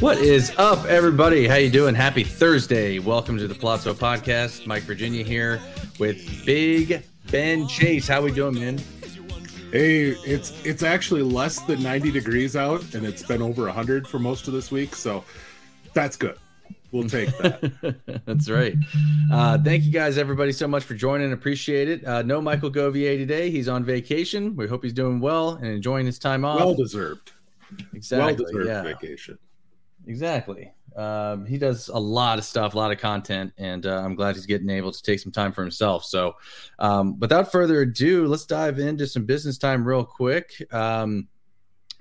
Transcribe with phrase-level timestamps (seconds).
[0.00, 1.46] What is up, everybody?
[1.46, 1.94] How you doing?
[1.94, 2.98] Happy Thursday.
[2.98, 4.66] Welcome to the Palazzo Podcast.
[4.66, 5.60] Mike Virginia here
[5.98, 8.08] with Big Ben Chase.
[8.08, 8.78] How we doing, man?
[9.70, 14.18] Hey, it's it's actually less than 90 degrees out, and it's been over 100 for
[14.18, 15.22] most of this week, so
[15.92, 16.38] that's good.
[16.92, 18.22] We'll take that.
[18.24, 18.74] That's right.
[19.30, 21.32] Uh, thank you guys, everybody, so much for joining.
[21.32, 22.04] Appreciate it.
[22.06, 23.50] Uh, no Michael Govier today.
[23.50, 24.56] He's on vacation.
[24.56, 26.58] We hope he's doing well and enjoying his time off.
[26.58, 27.32] well deserved.
[27.92, 28.44] exactly.
[28.44, 28.82] well deserved yeah.
[28.82, 29.38] vacation.
[30.06, 30.72] Exactly.
[30.96, 34.34] Um, he does a lot of stuff, a lot of content, and uh, I'm glad
[34.34, 36.04] he's getting able to take some time for himself.
[36.04, 36.34] So,
[36.78, 40.52] um, without further ado, let's dive into some business time real quick.
[40.72, 41.28] Um,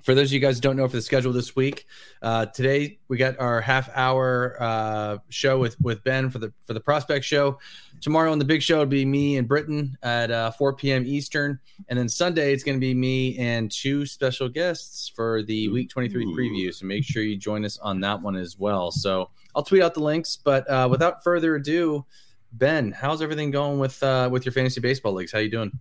[0.04, 1.86] for those of you guys who don't know for the schedule this week,
[2.22, 6.74] uh, today we got our half hour uh, show with with Ben for the for
[6.74, 7.60] the prospect show.
[8.02, 11.04] Tomorrow on the big show it'll be me and Britain at uh, 4 p.m.
[11.06, 15.68] Eastern, and then Sunday it's going to be me and two special guests for the
[15.70, 16.36] Week 23 Ooh.
[16.36, 16.74] preview.
[16.74, 18.92] So make sure you join us on that one as well.
[18.92, 20.38] So I'll tweet out the links.
[20.38, 22.06] But uh, without further ado,
[22.54, 25.32] Ben, how's everything going with uh, with your fantasy baseball leagues?
[25.32, 25.72] How you doing?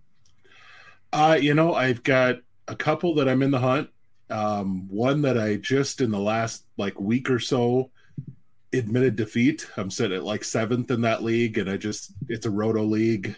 [1.11, 2.37] Uh, you know, I've got
[2.67, 3.89] a couple that I'm in the hunt.
[4.29, 7.89] Um, one that I just in the last like week or so
[8.73, 9.67] admitted defeat.
[9.77, 13.35] I'm sitting at like seventh in that league, and I just it's a roto league.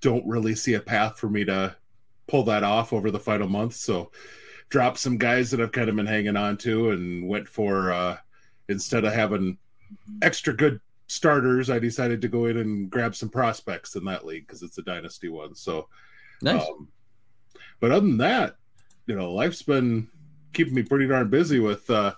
[0.00, 1.76] Don't really see a path for me to
[2.28, 3.74] pull that off over the final month.
[3.74, 4.12] So
[4.68, 8.16] dropped some guys that I've kind of been hanging on to and went for uh
[8.68, 9.58] instead of having
[10.22, 14.46] extra good starters, I decided to go in and grab some prospects in that league
[14.46, 15.56] because it's a dynasty one.
[15.56, 15.88] So
[16.40, 16.62] Nice.
[16.62, 16.86] um,
[17.80, 18.54] but other than that,
[19.06, 20.08] you know, life's been
[20.52, 22.14] keeping me pretty darn busy with uh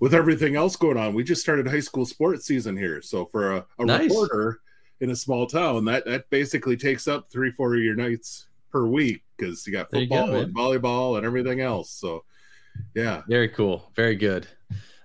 [0.00, 1.14] with everything else going on.
[1.14, 3.02] We just started high school sports season here.
[3.02, 4.10] So for a, a Nice.
[4.10, 4.60] reporter
[5.00, 8.86] in a small town, that that basically takes up three, four of your nights per
[8.86, 11.90] week because you got There you go, football and volleyball and everything else.
[11.90, 12.24] So
[12.94, 13.22] yeah.
[13.28, 13.90] Very cool.
[13.94, 14.46] Very good.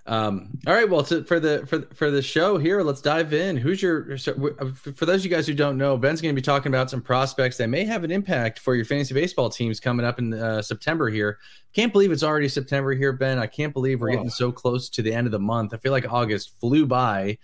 [0.08, 0.88] Um, all right.
[0.88, 3.58] Well, to, for the for for the show here, let's dive in.
[3.58, 5.98] Who's your for those of you guys who don't know?
[5.98, 8.86] Ben's going to be talking about some prospects that may have an impact for your
[8.86, 11.10] fantasy baseball teams coming up in uh, September.
[11.10, 11.38] Here,
[11.74, 13.38] can't believe it's already September here, Ben.
[13.38, 14.30] I can't believe we're getting Oh.
[14.30, 15.74] so close to the end of the month.
[15.74, 17.36] I feel like August flew by.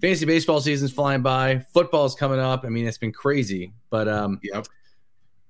[0.00, 1.64] Fantasy baseball season's flying by.
[1.74, 2.64] Football's coming up.
[2.64, 3.72] I mean, it's been crazy.
[3.90, 4.66] But um, Yep.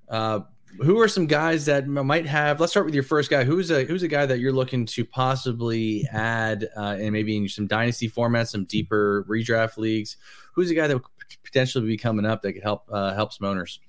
[0.08, 0.40] uh,
[0.80, 2.60] who are some guys that might have?
[2.60, 3.44] Let's start with your first guy.
[3.44, 7.48] Who's a who's a guy that you're looking to possibly add, uh, and maybe in
[7.48, 10.16] some dynasty formats, some deeper redraft leagues?
[10.54, 13.46] Who's a guy that could potentially be coming up that could help uh, help some
[13.46, 13.80] owners?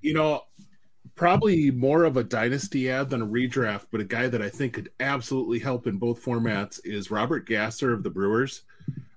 [0.00, 0.42] you know,
[1.14, 4.74] probably more of a dynasty ad than a redraft, but a guy that I think
[4.74, 8.62] could absolutely help in both formats is Robert Gasser of the Brewers.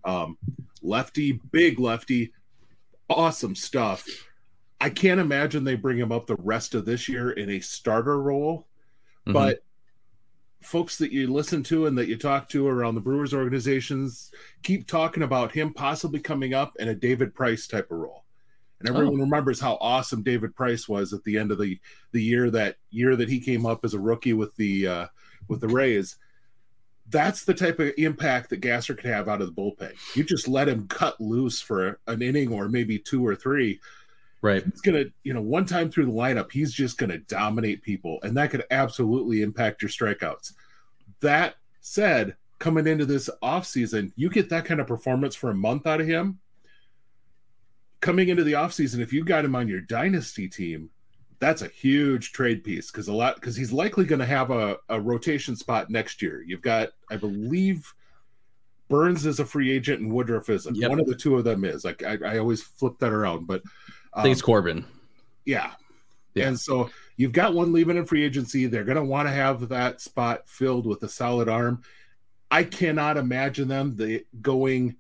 [0.06, 0.38] Um,
[0.82, 2.34] lefty, big lefty,
[3.10, 4.06] awesome stuff.
[4.82, 8.22] I can't imagine they bring him up the rest of this year in a starter
[8.22, 8.68] role,
[9.28, 9.34] Mhm.
[9.34, 9.64] but
[10.62, 14.32] folks that you listen to and that you talk to around the Brewers organizations
[14.64, 18.26] keep talking about him possibly coming up in a David Price type of role.
[18.80, 21.80] And everyone remembers how awesome David Price was at the end of the
[22.12, 25.08] the year that year that he came up as a rookie with the uh,
[25.48, 26.18] with the Rays.
[27.12, 29.94] that's the type of impact that Gasser could have out of the bullpen.
[30.16, 33.80] You just let him cut loose for an inning or maybe two or three.
[34.42, 34.64] Right.
[34.66, 38.38] It's gonna, you know, one time through the lineup, he's just gonna dominate people, and
[38.38, 40.54] that could absolutely impact your strikeouts.
[41.20, 45.88] That said, coming into this offseason, you get that kind of performance for a month
[45.88, 46.40] out of him.
[48.02, 50.90] Coming into the offseason, if you got him on your dynasty team,
[51.40, 54.78] that's a huge trade piece because a lot because he's likely going to have a,
[54.90, 56.44] a rotation spot next year.
[56.46, 57.94] You've got, I believe,
[58.90, 60.76] Burnes is a free agent and Woodruff isn't.
[60.76, 60.90] Yep.
[60.90, 61.86] One of the two of them is.
[61.86, 63.62] Like I, I always flip that around, but
[64.14, 64.86] I think it's um, Corbin.
[65.46, 65.72] yeah.
[66.36, 66.48] Yeah.
[66.48, 68.66] And so you've got one leaving in free agency.
[68.66, 71.82] They're going to want to have that spot filled with a solid arm.
[72.52, 74.96] I cannot imagine them the going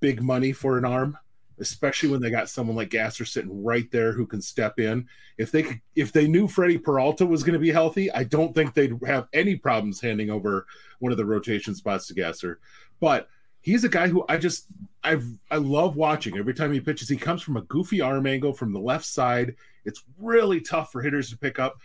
[0.00, 1.16] big money for an arm,
[1.58, 5.08] especially when they got someone like Gasser sitting right there who can step in.
[5.38, 8.54] If they could, if they knew Freddy Peralta was going to be healthy, I don't
[8.54, 10.66] think they'd have any problems handing over
[10.98, 12.60] one of the rotation spots to Gasser.
[13.00, 13.28] But
[13.62, 14.66] he's a guy who I just
[15.02, 17.08] I've I love watching every time he pitches.
[17.08, 19.54] He comes from a goofy arm angle from the left side.
[19.84, 21.78] It's really tough for hitters to pick up.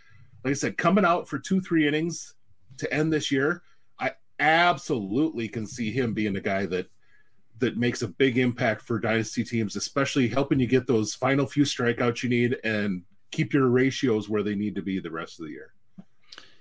[0.44, 2.36] Like I said, coming out for two, three innings
[2.78, 3.64] to end this year,
[4.00, 6.88] I absolutely can see him being a guy that
[7.60, 11.64] that makes a big impact for dynasty teams, especially helping you get those final few
[11.64, 13.02] strikeouts you need and
[13.32, 15.74] keep your ratios where they need to be the rest of the year.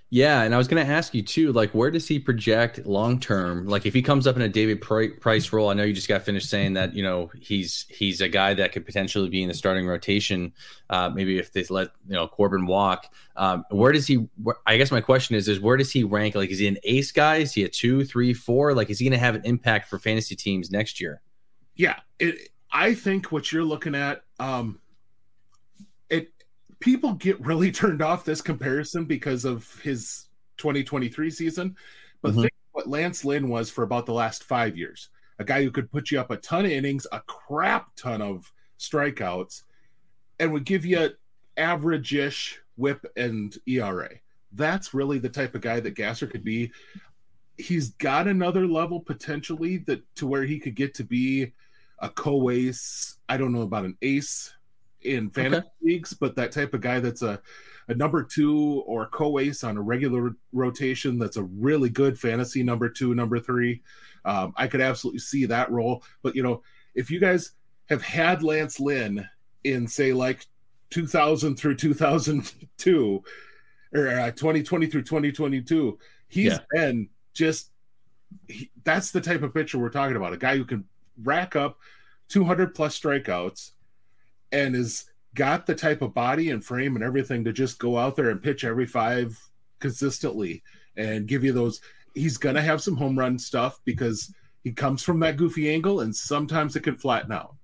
[0.09, 3.19] Yeah, and I was going to ask you too, like, where does he project long
[3.19, 3.67] term?
[3.67, 6.21] Like, if he comes up in a David Price role, I know you just got
[6.21, 9.53] finished saying that you know he's he's a guy that could potentially be in the
[9.53, 10.53] starting rotation.
[10.89, 14.29] Uh, maybe if they let you know Corbin walk, um, where does he?
[14.65, 16.35] I guess my question is, is where does he rank?
[16.35, 17.37] Like, is he an ace guy?
[17.37, 18.73] Is he a two, three, four?
[18.73, 21.21] Like, is he going to have an impact for fantasy teams next year?
[21.75, 22.49] Yeah, it.
[22.71, 24.79] I think what you're looking at, um,
[26.79, 30.25] people get really turned off this comparison because of his
[30.57, 31.75] 2023 season,
[32.21, 32.41] but Mhm.
[32.41, 35.09] think what Lance Lynn was for about the last five years.
[35.39, 38.51] A guy who could put you up a ton of innings, a crap ton of
[38.79, 39.63] strikeouts,
[40.39, 41.09] and would give you
[41.57, 44.09] average-ish whip and ERA.
[44.51, 46.71] That's really the type of guy that Gasser could be.
[47.57, 51.53] He's got another level potentially that to where he could get to be
[51.99, 53.17] a co-ace.
[53.27, 54.53] I don't know about an ace
[55.07, 57.41] in fantasy leagues, but that type of guy that's a,
[57.87, 62.89] a number two or co-ace on a regular rotation that's a really good fantasy number
[62.89, 63.81] two, number three.
[64.25, 66.03] Um, I could absolutely see that role.
[66.21, 66.61] But you know,
[66.95, 67.51] if you guys
[67.89, 69.27] have had Lance Lynn
[69.63, 70.45] in say like
[70.89, 73.23] 2000 through 2002
[73.93, 76.57] or uh, 2020 through 2022, he's Yeah.
[76.71, 77.71] been just
[78.49, 80.33] he, that's the type of pitcher we're talking about.
[80.33, 80.83] A guy who can
[81.23, 81.79] rack up
[82.29, 83.71] 200 plus strikeouts
[84.51, 85.05] and is
[85.35, 88.41] got the type of body and frame and everything to just go out there and
[88.41, 89.39] pitch every five
[89.79, 90.63] consistently
[90.95, 91.81] and give you those.
[92.15, 94.33] He's going to have some home run stuff because
[94.63, 97.55] he comes from that goofy angle and sometimes it can flatten out.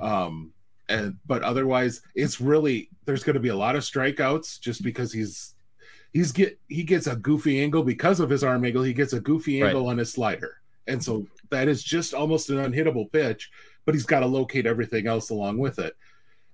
[0.00, 0.52] Um,
[0.88, 5.12] and but otherwise, it's really there's going to be a lot of strikeouts just because
[5.12, 5.54] he's
[6.12, 8.82] he's get he gets a goofy angle because of his arm angle.
[8.82, 9.68] He gets a goofy Right.
[9.68, 13.50] angle on his slider, and so that is just almost an unhittable pitch.
[13.84, 15.96] But he's got to locate everything else along with it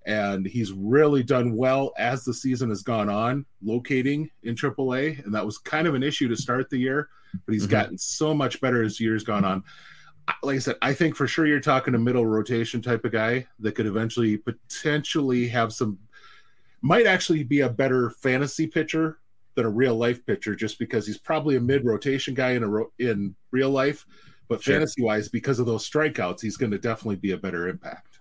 [0.06, 5.34] and he's really done well as the season has gone on locating in AAA, and
[5.34, 7.08] that was kind of an issue to start the year,
[7.46, 7.70] but he's Mhm.
[7.70, 9.62] gotten so much better as years gone on.
[10.42, 13.46] Like I said, I think for sure you're talking a middle rotation type of guy
[13.60, 15.98] that could eventually potentially have some,
[16.80, 19.18] might actually be a better fantasy pitcher
[19.54, 22.68] than a real life pitcher, just because he's probably a mid rotation guy in a
[22.68, 24.06] ro- in real life,
[24.48, 24.74] but Sure.
[24.74, 28.11] fantasy wise, because of those strikeouts, he's going to definitely be a better impact.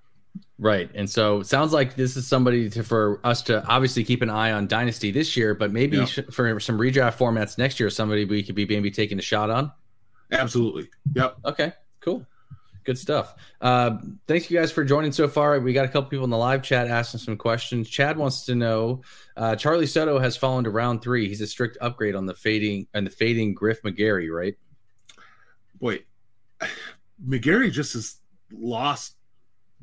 [0.64, 0.92] Right.
[0.94, 4.30] And so it sounds like this is somebody to, for us to obviously keep an
[4.30, 6.06] eye on Dynasty this year, but maybe Yeah.
[6.06, 9.50] sh- for some redraft formats next year, somebody we could be maybe taking a shot
[9.50, 9.72] on.
[10.32, 10.88] Absolutely.
[11.16, 11.38] Yep.
[11.46, 12.28] Okay, cool.
[12.84, 13.34] Good stuff.
[13.60, 15.60] Uh, thanks you guys for joining so far.
[15.60, 17.90] We got a couple people in the live chat asking some questions.
[17.90, 19.02] Chad wants to know
[19.38, 21.28] uh, Charlee Soto has fallen to round three.
[21.28, 24.56] He's a strict upgrade on the fading and the fading Griff McGarry, right?
[25.80, 26.04] boy,
[27.28, 28.18] McGarry just has
[28.52, 29.16] lost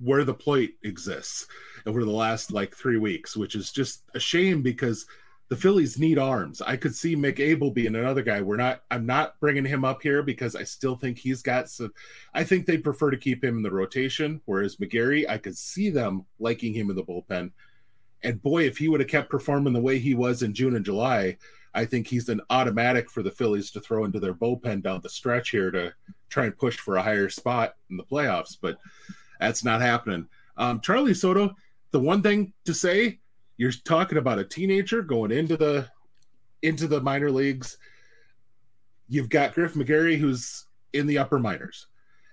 [0.02, 1.47] where the plate exists
[1.87, 5.07] over the last like three weeks, which is just a shame because
[5.49, 6.61] the Phillies need arms.
[6.61, 8.43] I could see Mick Abel being another guy.
[8.43, 8.83] We're not.
[8.90, 11.93] I'm not bringing him up here because I still think he's got some.
[12.35, 15.88] I think they prefer to keep him in the rotation, whereas McGarry, I could see
[15.88, 17.52] them liking him in the bullpen.
[18.23, 20.85] And boy, if he would have kept performing the way he was in June and
[20.85, 21.38] July,
[21.73, 25.09] I think he's an automatic for the Phillies to throw into their bullpen down the
[25.09, 25.95] stretch here to
[26.28, 28.57] try and push for a higher spot in the playoffs.
[28.61, 28.78] But
[29.38, 30.28] that's not happening.
[30.57, 31.54] Um, Charlee Soto,
[31.90, 33.21] the one thing to say,
[33.57, 35.88] you're talking about a teenager going into the
[36.62, 37.78] into the minor leagues.
[39.09, 41.87] you've got Griff McGarry, who's in the upper minors.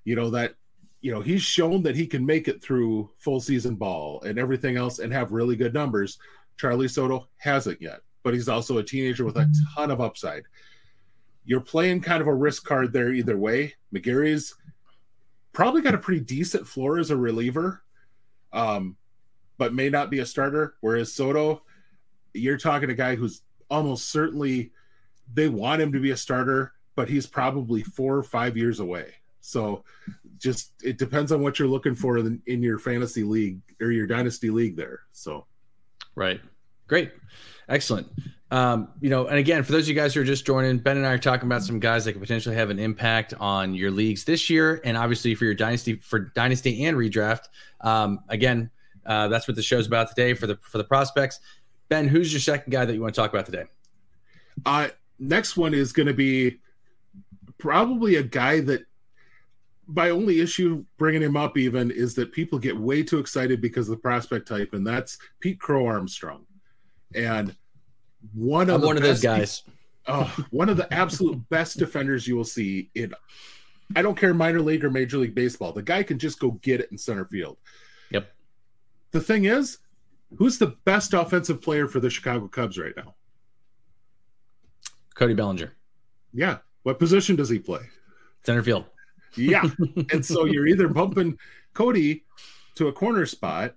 [0.03, 0.55] You know that
[1.01, 4.77] you know he's shown that he can make it through full season ball and everything
[4.77, 6.17] else and have really good numbers.
[6.57, 10.43] Charlie Soto hasn't yet, but he's also a teenager with a ton of upside.
[11.43, 13.75] You're playing kind of a risk card there either way.
[13.93, 14.55] McGarry's
[15.55, 17.81] probably got a pretty decent floor as a reliever,
[18.53, 18.95] um,
[19.57, 20.75] but may not be a starter.
[20.81, 21.63] Whereas Soto,
[22.33, 24.71] you're talking a guy who's almost certainly
[25.33, 29.13] they want him to be a starter, but he's probably four or five years away.
[29.39, 29.83] So
[30.38, 34.07] just it depends on what you're looking for in, in your fantasy league or your
[34.07, 35.01] dynasty league there.
[35.13, 35.45] So
[36.15, 36.41] right.
[36.88, 37.12] Great.
[37.69, 38.07] Excellent.
[38.52, 40.98] Um, you know, and again, for those of you guys who are just joining, Ben
[40.98, 43.90] and I are talking about some guys that could potentially have an impact on your
[43.90, 47.50] leagues this year, and obviously for your dynasty, for dynasty and redraft.
[47.82, 48.70] Um, again,
[49.06, 51.40] uh, that's what the show's about today for the for the prospects.
[51.90, 53.66] Ben, who's your second guy that you want to talk about today?
[54.66, 56.60] Uh, next one is going to be
[57.58, 58.86] probably a guy that
[59.88, 63.88] my only issue bringing him up even is that people get way too excited because
[63.88, 66.46] of the prospect type, and that's Pete Crow Armstrong.
[67.14, 67.56] And
[68.34, 69.63] one of one of those guys.
[70.07, 73.13] Uh, one of the absolute best defenders you will see in
[73.95, 75.72] I don't care minor league or major league baseball.
[75.72, 77.57] The guy can just go get it in center field.
[78.12, 78.31] Yep.
[79.12, 79.79] The thing is,
[80.38, 83.15] who's the best offensive player for the Chicago Cubs right now?
[85.13, 85.74] Cody Bellinger.
[86.34, 86.57] Yeah.
[86.84, 87.81] What position does he play?
[88.43, 88.86] Center field.
[89.36, 89.63] Yeah.
[90.12, 91.38] and so you're either bumping
[91.74, 92.25] Cody
[92.75, 93.75] to a corner spot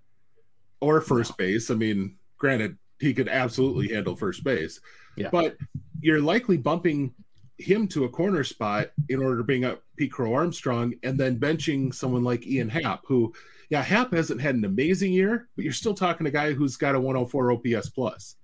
[0.80, 1.70] or first base.
[1.70, 4.80] I mean, granted, he could absolutely handle first base.
[5.16, 5.28] Yeah.
[5.30, 5.56] But
[6.00, 7.14] you're likely bumping
[7.58, 11.38] him to a corner spot in order to bring up Pete Crow Armstrong and then
[11.38, 13.32] benching someone like Ian Happ, who,
[13.68, 16.94] yeah, Happ hasn't had an amazing year, but you're still talking a guy who's got
[16.94, 18.36] a 104 OPS plus.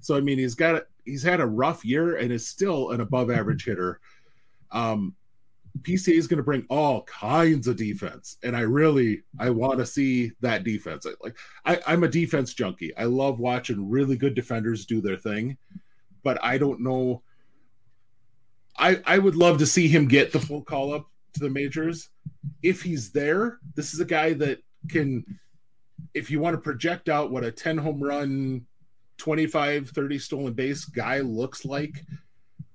[0.00, 3.00] So I mean, he's got a, he's had a rough year and is still an
[3.00, 4.00] above average hitter.
[4.70, 5.14] Um,
[5.82, 9.86] PCA is going to bring all kinds of defense, and I really I want to
[9.86, 11.06] see that defense.
[11.22, 12.96] Like I, I'm a defense junkie.
[12.96, 15.56] I love watching really good defenders do their thing,
[16.22, 17.22] but I don't know.
[18.78, 22.10] I I would love to see him get the full call up to the majors.
[22.62, 25.24] If he's there, this is a guy that can.
[26.14, 28.66] If you want to project out what a 10 home run,
[29.18, 32.04] 25, 30 stolen base guy looks like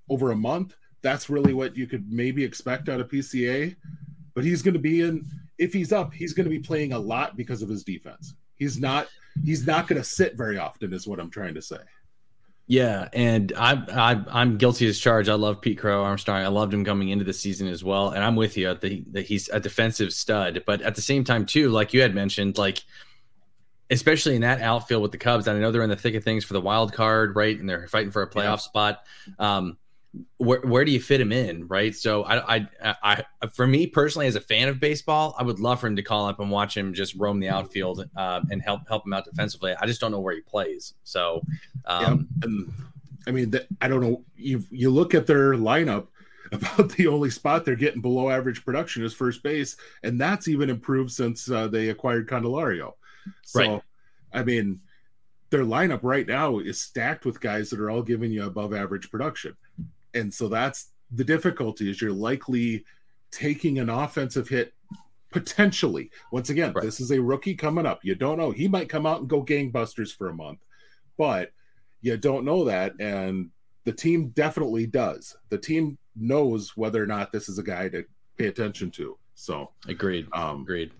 [0.09, 3.75] over a month, that's really what you could maybe expect out of PCA.
[4.33, 6.99] But he's going to be in if he's up, he's going to be playing a
[6.99, 8.33] lot because of his defense.
[8.55, 9.07] He's not
[9.43, 11.77] he's not going to sit very often, is what I'm trying to say.
[12.67, 15.29] Yeah, and I, I I'm guilty as charged.
[15.29, 16.43] I love Pete Crow Armstrong.
[16.43, 19.25] I loved him coming into the season as well, and I'm with you that, that
[19.25, 20.63] he's a defensive stud.
[20.65, 22.83] But at the same time, too, like you had mentioned, like
[23.91, 26.23] especially in that outfield with the Cubs, and I know they're in the thick of
[26.23, 27.57] things for the wild card, right?
[27.57, 28.55] And they're fighting for a playoff yeah.
[28.55, 29.05] spot.
[29.37, 29.77] Um,
[30.37, 31.95] where, where do you fit him in, right?
[31.95, 35.79] So I, I, I, for me personally, as a fan of baseball, I would love
[35.79, 38.87] for him to call up and watch him just roam the outfield uh, and help
[38.87, 39.73] help him out defensively.
[39.79, 40.93] I just don't know where he plays.
[41.03, 41.41] So,
[41.85, 42.49] um, yeah,
[43.27, 44.23] I mean, I don't know.
[44.35, 46.07] You you look at their lineup.
[46.51, 50.69] About the only spot they're getting below average production is first base, and that's even
[50.69, 52.93] improved since uh, they acquired Candelario.
[53.41, 53.81] So, right.
[54.31, 54.79] I mean,
[55.49, 59.09] their lineup right now is stacked with guys that are all giving you above average
[59.09, 59.57] production
[60.15, 62.83] and so that's the difficulty is you're likely
[63.31, 64.73] taking an offensive hit
[65.31, 66.09] potentially.
[66.31, 66.83] Once again, right.
[66.83, 67.99] this is a rookie coming up.
[68.03, 68.51] You don't know.
[68.51, 70.59] He might come out and go gangbusters for a month,
[71.17, 71.51] but
[72.01, 72.93] you don't know that.
[72.99, 73.49] And
[73.83, 75.35] the team definitely does.
[75.49, 78.05] The team knows whether or not this is a guy to
[78.37, 79.17] pay attention to.
[79.35, 80.27] So agreed.
[80.31, 80.91] Um, agreed.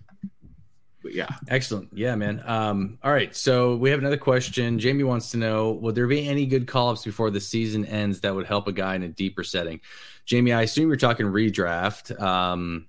[1.06, 1.28] But yeah.
[1.46, 1.88] Excellent.
[1.92, 2.42] Yeah, man.
[2.46, 3.34] Um, all right.
[3.36, 4.76] So we have another question.
[4.76, 8.20] Jamie wants to know Would there be any good call ups before the season ends
[8.22, 9.80] that would help a guy in a deeper setting?
[10.24, 12.20] Jamie, I assume you're talking redraft.
[12.20, 12.86] Um,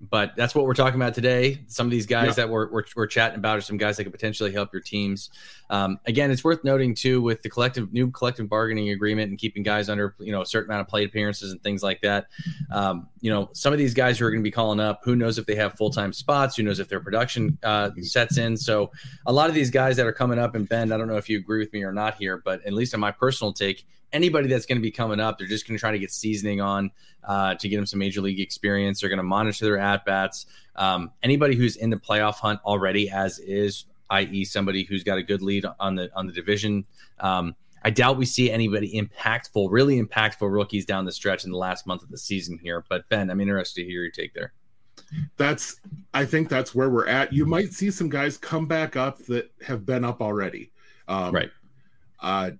[0.00, 1.62] but that's what we're talking about today.
[1.66, 4.12] Some of these guys that we're, we're, we're, chatting about are some guys that could
[4.12, 5.30] potentially help your teams.
[5.70, 9.62] Um, again, it's worth noting too with the collective new collective bargaining agreement and keeping
[9.62, 12.26] guys under you know a certain amount of plate appearances and things like that.
[12.70, 15.16] Um, you know, some of these guys who are going to be calling up, who
[15.16, 16.56] knows if they have full time spots?
[16.56, 18.56] Who knows if their production uh, sets in?
[18.56, 18.92] So
[19.26, 21.28] a lot of these guys that are coming up and Ben, I don't know if
[21.28, 24.48] you agree with me or not here, but at least in my personal take anybody
[24.48, 26.90] that's going to be coming up, they're just going to try to get seasoning on
[27.24, 29.00] uh, to get them some major league experience.
[29.00, 30.46] They're going to monitor their at bats.
[30.76, 35.22] Um, anybody who's in the playoff hunt already, as is, i.e., somebody who's got a
[35.22, 36.84] good lead on the on the division.
[37.20, 41.56] Um, I doubt we see anybody impactful, really impactful rookies down the stretch in the
[41.58, 42.84] last month of the season here.
[42.88, 44.52] But Ben, I'm interested to hear your take there.
[45.36, 45.80] That's,
[46.12, 47.32] I think that's where we're at.
[47.32, 50.72] You might see some guys come back up that have been up already.
[51.06, 51.50] Um, right.
[52.20, 52.50] Uh,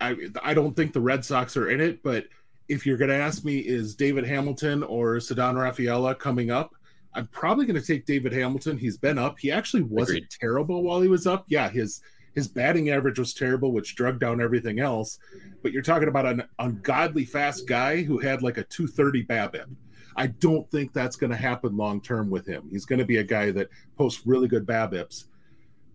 [0.00, 2.26] I I don't think the Red Sox are in it, but
[2.68, 6.74] if you're going to ask me, is David Hamilton or Ceddanne Rafaela coming up?
[7.14, 8.76] I'm probably going to take David Hamilton.
[8.78, 9.38] He's been up.
[9.38, 10.30] He actually wasn't Agreed.
[10.40, 11.44] terrible while he was up.
[11.48, 12.00] Yeah, his
[12.34, 15.18] his batting average was terrible, which drug down everything else.
[15.62, 19.76] But you're talking about an ungodly fast guy who had like a 230 BABIP.
[20.16, 22.68] I don't think that's going to happen long term with him.
[22.70, 25.26] He's going to be a guy that posts really good BABIPs.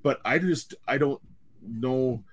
[0.02, 1.22] But I just I don't
[1.62, 2.24] know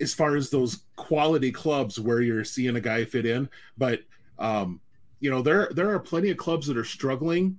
[0.00, 3.48] as far as those quality clubs where you're seeing a guy fit in.
[3.76, 4.00] But
[4.38, 4.80] um,
[5.20, 7.58] you know there there are plenty of clubs that are struggling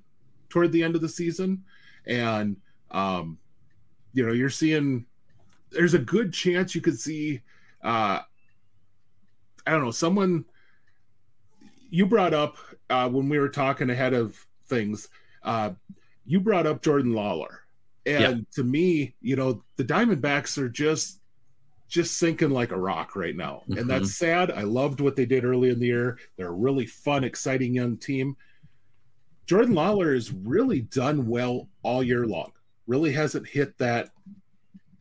[0.50, 1.64] toward the end of the season,
[2.06, 2.58] and
[2.90, 3.38] um,
[4.14, 5.06] you know you're seeing
[5.70, 7.42] there's a good chance you could see
[7.84, 8.20] uh,
[9.66, 10.46] I don't know someone
[11.90, 12.58] you brought up
[12.90, 14.36] uh, when we were talking ahead of
[14.68, 15.10] things.
[15.44, 15.72] Uh,
[16.26, 17.60] you brought up Jordan Lawlar,
[18.06, 21.21] and to me, you know, the Diamondbacks are just
[21.92, 23.80] just sinking like a rock right now, mm-hmm.
[23.80, 24.50] and that's sad.
[24.50, 26.18] I loved what they did early in the year.
[26.38, 28.38] They're a really fun, exciting young team.
[29.46, 32.54] Jordan Lawlar has really done well all year long.
[32.88, 34.12] Really hasn't hit that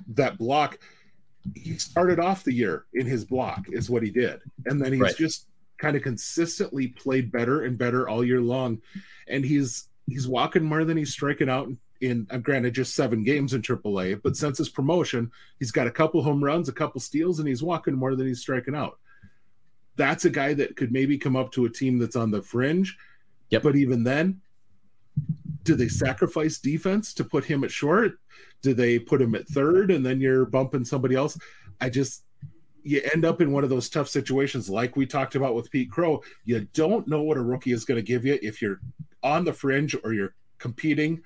[0.09, 0.81] that block.
[1.55, 5.01] He started off the year in his block, is what he did, and then he's
[5.01, 5.17] right.
[5.17, 5.47] just
[5.79, 8.83] kind of consistently played better and better all year long,
[9.29, 11.69] and he's he's walking more than he's striking out
[12.01, 15.91] in uh, granted just seven games in AAA, but since his promotion, he's got a
[15.91, 18.99] couple home runs, a couple steals, and he's walking more than he's striking out.
[19.97, 22.97] That's a guy that could maybe come up to a team that's on the fringe.
[23.51, 23.63] Yep.
[23.63, 24.41] But even then,
[25.65, 28.19] do they sacrifice defense to put him at short?
[28.63, 31.39] Do they put him at third and then you're bumping somebody else?
[31.81, 32.25] I just
[32.83, 35.91] you end up in one of those tough situations like we talked about with Pete
[35.91, 36.23] Crow.
[36.45, 38.81] You don't know what a rookie is going to give you if you're
[39.23, 41.23] on the fringe or you're competing.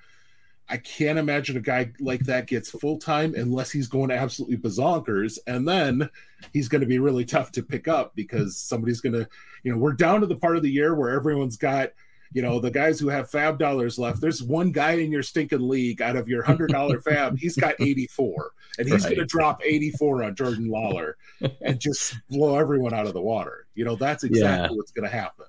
[0.67, 5.37] I can't imagine a guy like that gets full time unless he's going absolutely bazonkers,
[5.45, 6.09] and then
[6.53, 9.27] he's going to be really tough to pick up because somebody's going to,
[9.63, 11.91] you know, we're down to the part of the year where everyone's got
[12.33, 15.67] you know the guys who have fab dollars left there's one guy in your stinking
[15.67, 19.15] league out of your hundred dollar fab he's got 84 and he's right.
[19.15, 21.13] going to drop 84 on jordan Lawlar
[21.61, 24.77] and just blow everyone out of the water you know that's exactly yeah.
[24.77, 25.45] what's going to happen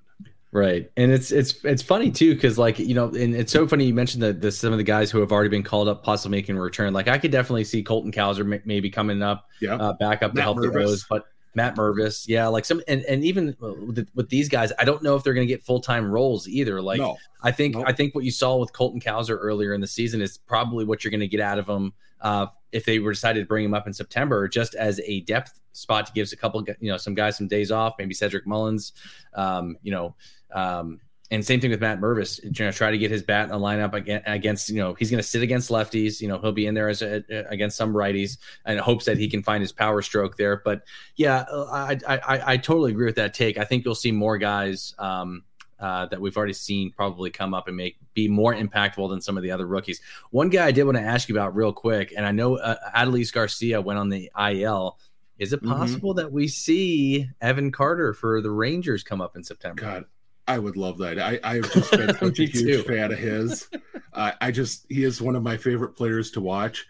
[0.56, 3.84] Right, and it's it's it's funny too because like you know, and it's so funny
[3.84, 6.38] you mentioned that the, some of the guys who have already been called up possibly
[6.38, 6.94] making a return.
[6.94, 10.36] Like I could definitely see Colton Cowser maybe coming up, yeah, uh, back up to
[10.36, 10.62] Matt help Mervis.
[10.62, 14.72] the Rose, but Matt Mervis, yeah, like some, and, and even with, with these guys,
[14.78, 16.80] I don't know if they're going to get full time roles either.
[16.80, 17.18] Like, no.
[17.42, 17.84] I think nope.
[17.86, 21.04] I think what you saw with Colton Cowser earlier in the season is probably what
[21.04, 21.92] you're going to get out of them
[22.22, 25.60] uh, if they were decided to bring him up in September, just as a depth
[25.72, 28.92] spot to give a couple, you know, some guys some days off, maybe Cedric Mullins,
[29.34, 30.14] um, you know,
[30.52, 32.42] um, and same thing with Matt Mervis.
[32.42, 33.94] You know, try to get his bat in the lineup
[34.26, 34.68] against.
[34.68, 36.20] You know, he's going to sit against lefties.
[36.20, 39.28] You know, he'll be in there as a, against some righties, and hopes that he
[39.28, 40.62] can find his power stroke there.
[40.64, 40.82] But
[41.16, 43.58] yeah, I I, I totally agree with that take.
[43.58, 45.42] I think you'll see more guys um,
[45.80, 49.36] uh, that we've already seen probably come up and make be more impactful than some
[49.36, 50.00] of the other rookies.
[50.30, 52.76] One guy I did want to ask you about real quick, and I know uh,
[52.94, 54.98] Adolis Garcia went on the IL.
[55.38, 55.72] Is it mm-hmm.
[55.72, 56.20] possible mm-hmm.
[56.20, 59.82] that we see Evan Carter for the Rangers come up in September?
[59.82, 60.04] God,
[60.48, 61.18] I would love that.
[61.18, 62.82] I I've just been such a huge too.
[62.82, 63.68] fan of his.
[64.12, 66.86] Uh, I just he is one of my favorite players to watch.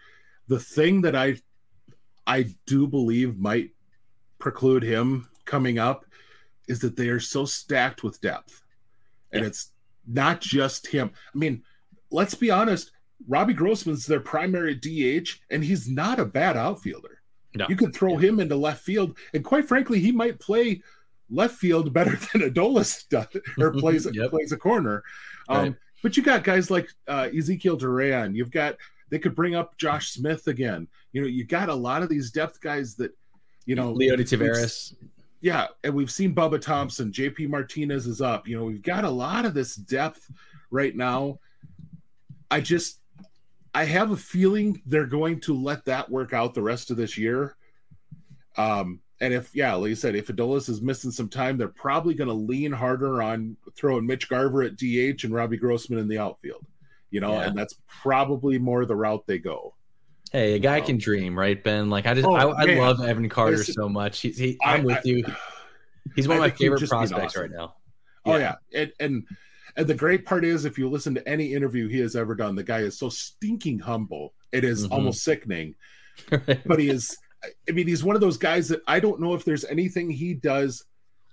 [0.47, 1.37] The thing that I
[2.25, 3.71] I do believe might
[4.39, 6.05] preclude him coming up
[6.67, 8.63] is that they are so stacked with depth,
[9.31, 9.47] and yeah.
[9.47, 9.71] it's
[10.05, 11.11] not just him.
[11.33, 11.63] I mean,
[12.11, 12.91] let's be honest.
[13.27, 17.21] Robbie Grossman's their primary DH, and he's not a bad outfielder.
[17.55, 17.65] No.
[17.67, 18.29] You could throw yeah.
[18.29, 20.81] him into left field, and quite frankly, he might play
[21.29, 23.27] left field better than Adolis does
[23.59, 24.29] or plays yep.
[24.29, 25.03] plays a corner.
[25.49, 25.75] Um, right.
[26.03, 28.35] But you got guys like uh, Ezekiel Duran.
[28.35, 28.75] You've got
[29.09, 30.87] they could bring up Josh Smith again.
[31.13, 33.11] You know, you got a lot of these depth guys that
[33.65, 34.95] you know Leody Taveras.
[35.39, 38.47] Yeah, and we've seen Bubba Thompson, JP Martinez is up.
[38.47, 40.31] You know, we've got a lot of this depth
[40.71, 41.39] right now.
[42.49, 43.01] I just
[43.73, 47.17] I have a feeling they're going to let that work out the rest of this
[47.17, 47.55] year.
[48.55, 52.13] Um, and if yeah, like you said, if Adolis is missing some time, they're probably
[52.13, 56.19] going to lean harder on throwing Mitch Garver at DH and Robbie Grossman in the
[56.19, 56.65] outfield.
[57.09, 57.47] You know, yeah.
[57.47, 59.73] and that's probably more the route they go.
[60.31, 61.89] Hey, a guy um, can dream, right, Ben?
[61.89, 64.19] Like I just, oh, I, I love Evan Carter so much.
[64.19, 65.25] He's, he, I'm I, with you.
[66.15, 67.41] He's one of my favorite prospects awesome.
[67.41, 67.75] right now.
[68.25, 68.33] Yeah.
[68.33, 69.23] Oh yeah, and, and
[69.77, 72.55] and the great part is, if you listen to any interview he has ever done,
[72.55, 74.33] the guy is so stinking humble.
[74.51, 74.93] It is mm-hmm.
[74.93, 75.75] almost sickening.
[76.65, 79.45] but he is I mean, he's one of those guys that I don't know if
[79.45, 80.83] there's anything he does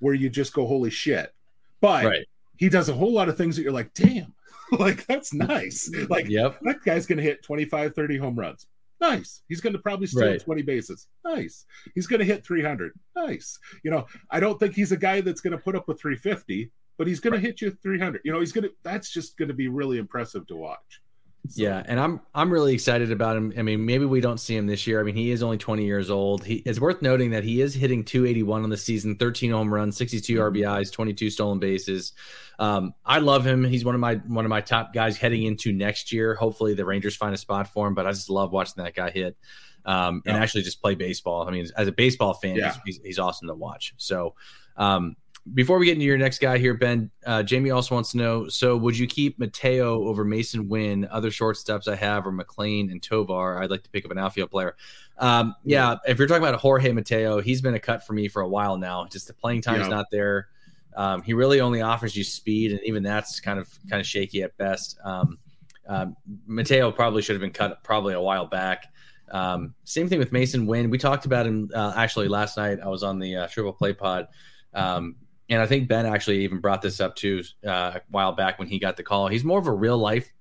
[0.01, 1.33] where you just go, holy shit.
[1.81, 2.27] But right.
[2.57, 4.35] he does a whole lot of things that you're like, damn,
[4.73, 5.91] like that's nice.
[6.09, 6.59] Like, yep.
[6.63, 8.67] that guy's going to hit 25, 30 home runs.
[9.01, 9.43] Nice.
[9.49, 10.41] He's going to probably steal Right.
[10.41, 11.09] 20 bases.
[11.25, 11.67] Nice.
[11.95, 12.93] He's going to hit 300.
[13.17, 13.59] Nice.
[13.83, 16.71] You know, I don't think he's a guy that's going to put up with 350,
[16.97, 18.23] but he's going to hit you 300.
[18.25, 21.03] You know, he's going to, that's just going to be really impressive to watch.
[21.49, 23.53] So, Yeah, and I'm I'm really excited about him.
[23.59, 24.99] I mean, maybe we don't see him this year.
[24.99, 26.45] I mean, he is only 20 years old.
[26.45, 29.97] He it's worth noting that he is hitting 281 on the season, 13 home runs,
[29.97, 32.13] 62 RBIs, 22 stolen bases.
[32.59, 33.63] Um, I love him.
[33.65, 36.35] He's one of my one of my top guys heading into next year.
[36.35, 37.95] Hopefully, the Rangers find a spot for him.
[37.95, 39.37] But I just love watching that guy hit
[39.85, 41.47] um, and actually just play baseball.
[41.47, 42.73] I mean, as a baseball fan, Yeah.
[42.85, 43.93] he's, he's, he's awesome to watch.
[43.99, 44.35] So.
[44.77, 45.17] Um,
[45.53, 48.49] before we get into your next guy here, Ben, uh, Jamie also wants to know:
[48.49, 51.07] So, would you keep Mateo over Masyn Winn?
[51.11, 53.63] Other shortstops I have are McLain and Tovar.
[53.63, 54.75] I'd like to pick up an outfield player.
[55.19, 58.41] Um, yeah, if you're talking about Jorge Mateo, he's been a cut for me for
[58.43, 59.07] a while now.
[59.07, 59.89] Just the playing time's Yeah.
[59.89, 60.49] not there.
[60.97, 64.43] Um, he really only offers you speed, and even that's kind of kind of shaky
[64.43, 64.99] at best.
[65.05, 65.39] Um,
[65.87, 68.87] um, Mateo probably should have been cut probably a while back.
[69.31, 70.89] Um, same thing with Masyn Winn.
[70.91, 72.79] We talked about him uh, actually last night.
[72.83, 74.29] I was on the uh, Triple Play Pod.
[74.73, 75.17] Um,
[75.51, 78.69] and I think Ben actually even brought this up too uh, a while back when
[78.69, 79.29] he got the call.
[79.29, 80.33] He's more of a real life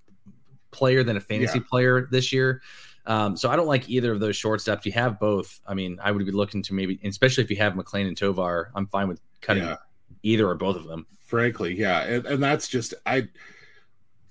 [0.72, 1.66] player than a fantasy Yeah.
[1.70, 2.62] player this year.
[3.06, 4.86] Um, so I don't like either of those short shortstops.
[4.86, 5.60] You have both.
[5.68, 8.72] I mean, I would be looking to maybe, especially if you have McLain and Tovar,
[8.76, 9.76] I'm fine with cutting Yeah.
[10.24, 11.06] either or both of them.
[11.26, 12.04] frankly, yeah.
[12.04, 13.28] And, and that's just, I,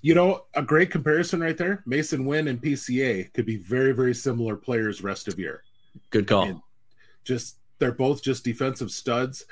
[0.01, 1.83] you know, a great comparison right there.
[1.85, 5.63] Masyn Winn and PCA could be very, very similar players rest of year.
[6.11, 6.63] Good call.
[7.25, 9.45] Just they're both just defensive studs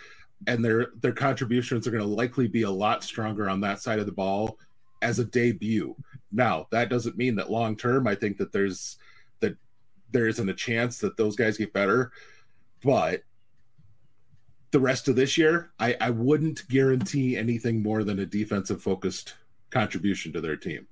[0.47, 3.99] and their their contributions are going to likely be a lot stronger on that side
[3.99, 4.57] of the ball
[5.01, 5.95] as a debut
[6.31, 8.97] now that doesn't mean that long term i think that there's
[9.39, 9.55] that
[10.11, 12.11] there isn't a chance that those guys get better
[12.83, 13.23] but
[14.71, 19.35] the rest of this year i i wouldn't guarantee anything more than a defensive focused
[19.69, 20.87] contribution to their team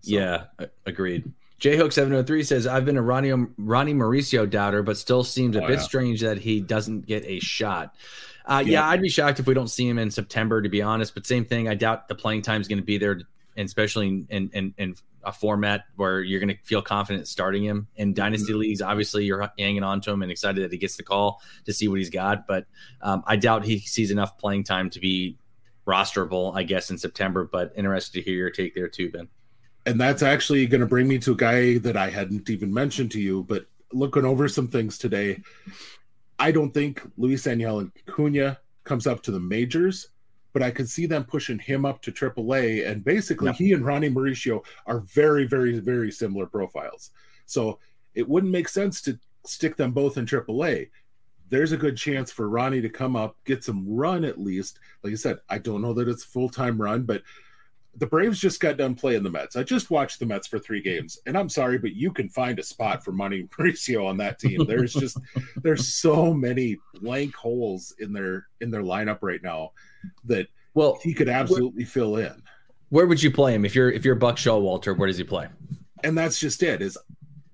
[0.00, 0.44] So, Yeah,
[0.86, 1.32] agreed.
[1.70, 5.56] Jhook seven hundred three says I've been a Ronnie Ronnie Mauricio doubter, but still seems
[5.56, 5.82] a Oh, bit yeah.
[5.82, 7.94] strange that he doesn't get a shot.
[8.44, 8.72] Uh, yeah.
[8.72, 8.88] Yeah.
[8.88, 11.14] I'd be shocked if we don't see him in September, to be honest.
[11.14, 13.20] But same thing, I doubt the playing time is going to be there,
[13.56, 14.94] and especially in, in in
[15.24, 18.14] a format where you're going to feel confident starting him in Mm-hmm.
[18.14, 18.82] dynasty leagues.
[18.82, 21.86] Obviously, you're hanging on to him and excited that he gets the call to see
[21.86, 22.48] what he's got.
[22.48, 22.66] But
[23.02, 25.38] um, I doubt he sees enough playing time to be
[25.86, 27.48] rosterable, I guess, in September.
[27.50, 29.28] But interested to hear your take there too, Ben.
[29.86, 33.10] And that's actually going to bring me to a guy that I hadn't even mentioned
[33.12, 35.40] to you, but looking over some things today,
[36.38, 40.08] I don't think Luis Angel and Cunha comes up to the majors,
[40.52, 43.56] but I could see them pushing him up to AAA, and basically Yep.
[43.56, 47.10] he and Ronnie Mauricio are very, very, very similar profiles.
[47.46, 47.78] So
[48.14, 50.90] it wouldn't make sense to stick them both in AAA.
[51.48, 54.78] There's a good chance for Ronnie to come up, get some run at least.
[55.02, 57.22] Like I said, I don't know that it's full time run, but
[57.96, 59.56] the Braves just got done playing the Mets.
[59.56, 62.58] I just watched the Mets for three games, and I'm sorry, but you can find
[62.58, 64.64] a spot for Money Mauricio on that team.
[64.66, 65.18] There's just
[65.62, 69.72] there's so many blank holes in their in their lineup right now
[70.24, 72.42] that Well, he could absolutely fill in.
[72.88, 74.96] Where would you play him if you're if you're Buck Showalter?
[74.96, 75.48] Where does he play?
[76.02, 76.80] And that's just it.
[76.80, 76.96] Is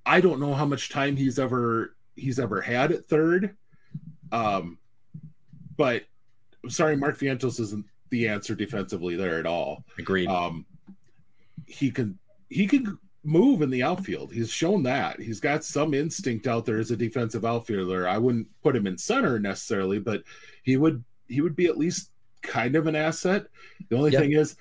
[0.06, 3.56] I don't know how much time he's ever he's ever had at third.
[4.30, 4.78] Um,
[5.76, 6.04] but
[6.62, 9.84] I'm sorry, Mark Vientos isn't the answer defensively there at all.
[9.98, 10.28] Agreed.
[10.28, 10.64] um
[11.66, 12.18] he can
[12.48, 16.78] he can move in the outfield he's shown that he's got some instinct out there
[16.78, 20.22] as a defensive outfielder i wouldn't put him in center necessarily but
[20.62, 22.10] he would he would be at least
[22.42, 23.46] kind of an asset
[23.90, 24.20] the only Yeah.
[24.20, 24.56] thing is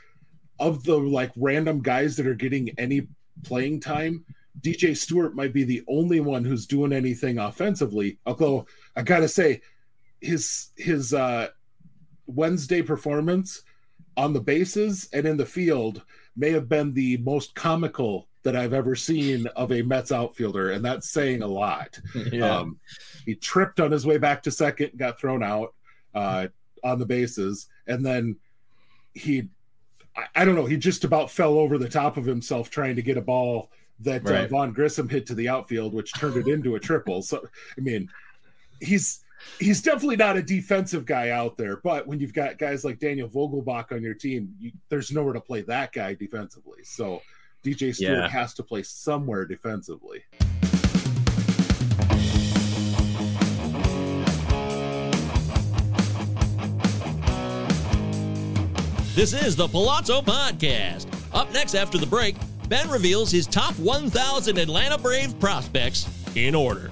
[0.59, 3.07] of the like random guys that are getting any
[3.43, 4.25] playing time
[4.59, 8.65] dj stewart might be the only one who's doing anything offensively although
[8.97, 9.61] i gotta say
[10.19, 11.47] his his uh
[12.27, 13.63] wednesday performance
[14.15, 16.03] on the bases and in the field
[16.35, 20.85] may have been the most comical that I've ever seen of a Mets outfielder, and
[20.85, 21.99] that's saying a lot.
[22.31, 22.59] yeah.
[22.59, 22.79] Um,
[23.25, 25.73] he tripped on his way back to second, got thrown out
[26.15, 26.47] uh,
[26.83, 28.37] on the bases, and then
[29.13, 29.49] he,
[30.15, 33.01] I, I don't know, he just about fell over the top of himself trying to
[33.01, 34.49] get a ball that uh, Right.
[34.49, 37.21] Vaughn Grissom hit to the outfield, which turned it into a triple.
[37.23, 37.45] So,
[37.77, 38.09] I mean,
[38.79, 39.25] he's
[39.59, 43.29] he's definitely not a defensive guy out there, but when you've got guys like Daniel
[43.29, 46.83] Vogelbach on your team, you, there's nowhere to play that guy defensively.
[46.83, 47.21] So
[47.63, 48.29] DJ Stewart Yeah.
[48.29, 50.23] has to play somewhere defensively.
[59.15, 61.07] This is the Palazzo Podcast.
[61.33, 62.35] Up next after the break,
[62.69, 66.91] Ben reveals his top 1,000 Atlanta Brave prospects in order.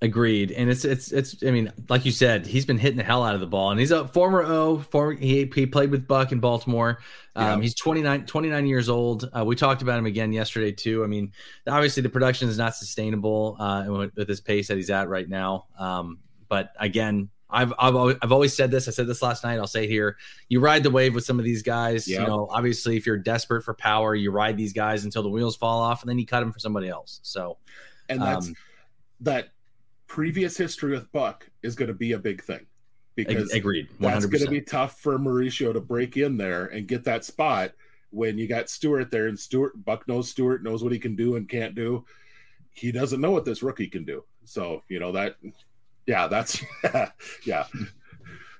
[0.00, 1.42] Agreed, and it's it's it's.
[1.42, 3.80] I mean, like you said, he's been hitting the hell out of the ball, and
[3.80, 4.78] he's a former O.
[4.78, 7.00] Former he, he played with Buck in Baltimore.
[7.34, 7.62] Um, yeah.
[7.62, 9.28] He's 29, 29 years old.
[9.36, 11.02] Uh, we talked about him again yesterday too.
[11.02, 11.32] I mean,
[11.66, 15.28] obviously the production is not sustainable uh, with, with this pace that he's at right
[15.28, 15.66] now.
[15.76, 18.86] Um, but again, I've, I've always, I've always said this.
[18.86, 19.58] I said this last night.
[19.58, 20.16] I'll say it here:
[20.48, 22.06] you ride the wave with some of these guys.
[22.06, 22.20] Yep.
[22.20, 25.56] You know, obviously, if you're desperate for power, you ride these guys until the wheels
[25.56, 27.18] fall off, and then you cut them for somebody else.
[27.24, 27.56] So,
[28.08, 28.54] and that's um,
[29.22, 29.48] that
[30.08, 32.66] previous history with Buck is going to be a big thing
[33.14, 34.00] because agreed 100%.
[34.00, 37.72] that's going to be tough for Mauricio to break in there and get that spot
[38.10, 41.36] when you got Stewart there and Stewart Buck knows Stewart knows what he can do
[41.36, 42.04] and can't do.
[42.72, 44.24] He doesn't know what this rookie can do.
[44.44, 45.36] So, you know, that
[46.06, 46.62] yeah, that's
[47.44, 47.66] yeah.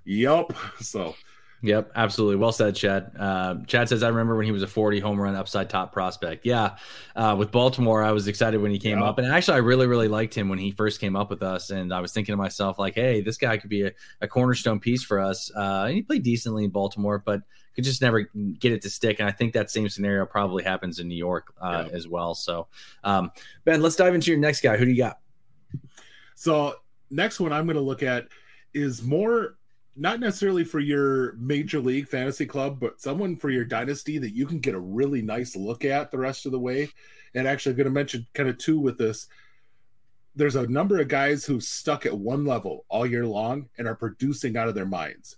[0.05, 0.53] yup.
[0.81, 1.15] So
[1.61, 2.37] Yep, absolutely.
[2.37, 3.11] Well said, Chad.
[3.19, 6.47] Uh, Chad says, I remember when he was a 40 home run upside top prospect.
[6.47, 6.77] Yeah,
[7.17, 9.19] uh, with Baltimore, I was excited when he came up.
[9.19, 11.71] And actually, I really, really liked him when he first came up with us.
[11.71, 14.79] And I was thinking to myself, like, hey, this guy could be a, a cornerstone
[14.79, 15.51] piece for us.
[15.55, 17.43] Uh, and he played decently in Baltimore, but
[17.75, 19.19] could just never get it to stick.
[19.19, 22.35] And I think that same scenario probably happens in New York uh, as well.
[22.35, 22.69] So,
[23.05, 23.33] um,
[23.65, 24.77] Ben, let's dive into your next guy.
[24.77, 25.19] Who do you got?
[26.35, 26.75] So,
[27.11, 28.27] next one I'm going to look at
[28.75, 29.59] is more
[29.99, 34.47] not necessarily for your major league fantasy club, but someone for your dynasty that you
[34.47, 36.89] can get a really nice look at the rest of the way.
[37.35, 39.27] And actually, I'm going to mention kind of two with this.
[40.37, 43.97] There's a number of guys who stuck at one level all year long and are
[43.97, 45.37] producing out of their minds.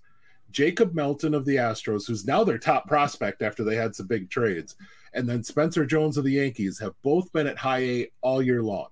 [0.51, 4.29] Jacob Melton of the Astros, who's now their top prospect after they had some big
[4.29, 4.77] trades,
[5.14, 8.62] and then Spencer Jones of the Yankees have both been at high A all year
[8.62, 8.88] long.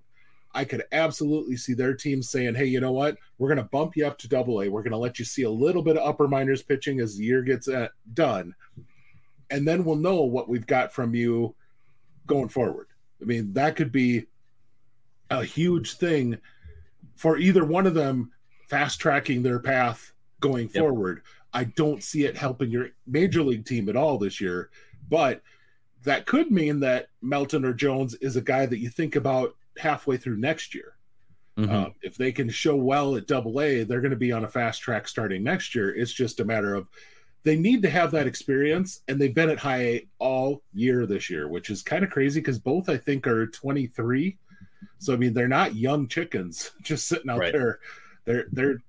[0.54, 3.16] I could absolutely see their team saying, hey, you know what?
[3.38, 4.68] We're going to bump you up to double A.
[4.68, 7.24] We're going to let you see a little bit of upper minors pitching as the
[7.24, 8.54] year gets uh, done.
[9.50, 11.54] And then we'll know what we've got from you
[12.26, 12.88] going forward.
[13.20, 14.26] I mean, that could be
[15.30, 16.38] a huge thing
[17.16, 18.30] for either one of them
[18.68, 20.82] fast tracking their path going yep.
[20.82, 21.22] forward.
[21.52, 24.70] I don't see it helping your major league team at all this year,
[25.08, 25.42] but
[26.04, 30.16] that could mean that Melton or Jones is a guy that you think about halfway
[30.16, 30.94] through next year.
[31.58, 31.74] Mm-hmm.
[31.74, 34.48] Uh, if they can show well at double A, they're going to be on a
[34.48, 35.94] fast track starting next year.
[35.94, 36.86] It's just a matter of
[37.42, 41.30] they need to have that experience, and they've been at high A all year this
[41.30, 44.38] year, which is kind of crazy because both I think are 23.
[44.98, 47.52] So I mean, they're not young chickens just sitting out right.
[47.52, 47.80] there.
[48.24, 48.82] They're they're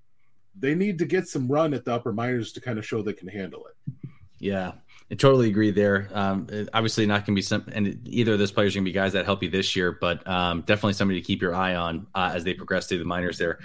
[0.59, 3.13] they need to get some run at the upper minors to kind of show they
[3.13, 3.93] can handle it.
[4.39, 4.73] Yeah,
[5.11, 6.07] I totally agree there.
[6.13, 8.89] Um, obviously, not going to be some, and either of those players are going to
[8.89, 11.73] be guys that help you this year, but um, definitely somebody to keep your eye
[11.73, 13.57] on uh, as they progress through the minors there.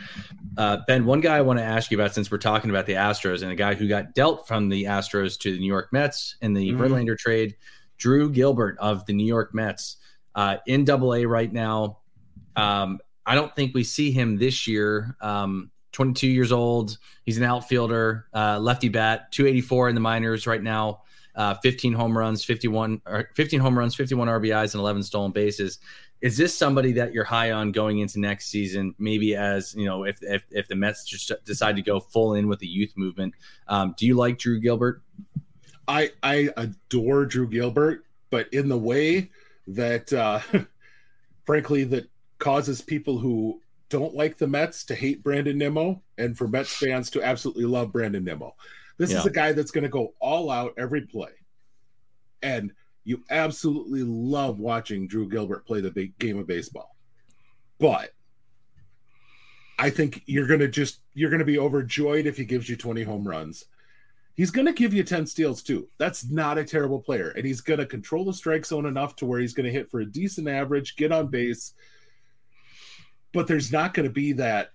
[0.57, 2.95] Uh, ben, one guy I want to ask you about since we're talking about the
[2.95, 6.37] Astros and a guy who got dealt from the Astros to the New York Mets
[6.41, 6.81] in the mm-hmm.
[6.81, 7.57] Verlander trade,
[7.99, 9.99] Drew Gilbert of the New York Mets
[10.35, 11.99] uh, in Double A right now.
[12.57, 15.15] Um, I don't think we see him this year.
[15.21, 16.99] Um, 22 years old.
[17.25, 21.04] He's an outfielder, uh, lefty bat, 284 in the minors right now
[21.37, 25.79] uh, 15 home runs, 51 or 15 home runs, 51 RBIs, and 11 stolen bases.
[26.21, 28.95] Is this somebody that you're high on going into next season?
[28.99, 32.49] Maybe as you know, if if, if the Mets just decide to go full in
[32.49, 33.35] with the youth movement,
[33.69, 35.03] um, do you like Drew Gilbert?
[35.87, 39.31] I I adore Drew Gilbert, but in the way
[39.67, 40.41] that, uh,
[41.45, 46.49] frankly, that causes people who don't like the Mets to hate Brandon Nimmo, and for
[46.49, 48.55] Mets fans to absolutely love Brandon Nimmo.
[48.97, 49.21] This Yeah.
[49.21, 51.33] is a guy that's going to go all out every play,
[52.43, 52.73] and
[53.05, 56.97] you absolutely love watching Drew Gilbert play the big game of baseball.
[57.79, 58.13] But
[59.79, 62.77] I think you're going to just you're going to be overjoyed if he gives you
[62.77, 63.65] 20 home runs.
[64.37, 65.89] He's going to give you 10 steals too.
[65.99, 67.31] That's not a terrible player.
[67.31, 69.91] And he's going to control the strike zone enough to where he's going to hit
[69.91, 71.75] for a decent average, get on base.
[73.33, 74.73] But there's not going to be that.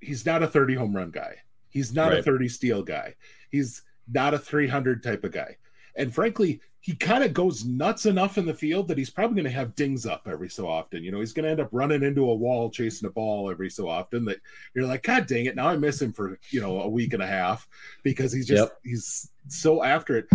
[0.00, 1.36] He's not a 30 home run guy.
[1.70, 3.14] He's not a 30 steal guy.
[3.50, 5.56] He's not a 300 type of guy.
[5.96, 9.52] And frankly, he kind of goes nuts enough in the field that he's probably going
[9.52, 11.02] to have dings up every so often.
[11.02, 13.68] You know, he's going to end up running into a wall chasing a ball every
[13.68, 14.38] so often that
[14.74, 15.56] you're like, God dang it.
[15.56, 17.68] Now I miss him for, you know, a week and a half
[18.04, 18.78] because he's just, Yep.
[18.84, 20.28] he's so after it.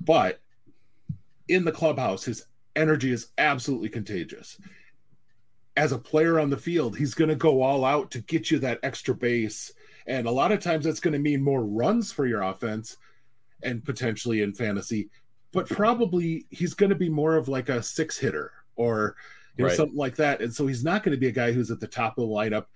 [0.00, 0.40] But
[1.48, 4.58] in the clubhouse, his energy is absolutely contagious.
[5.76, 8.58] As a player on the field, he's going to go all out to get you
[8.60, 9.72] that extra base.
[10.06, 12.96] And a lot of times that's going to mean more runs for your offense
[13.62, 15.08] and potentially in fantasy,
[15.52, 19.16] but probably he's going to be more of like a six hitter or
[19.56, 19.76] you know Right.
[19.76, 20.40] something like that.
[20.40, 22.34] And so he's not going to be a guy who's at the top of the
[22.34, 22.66] lineup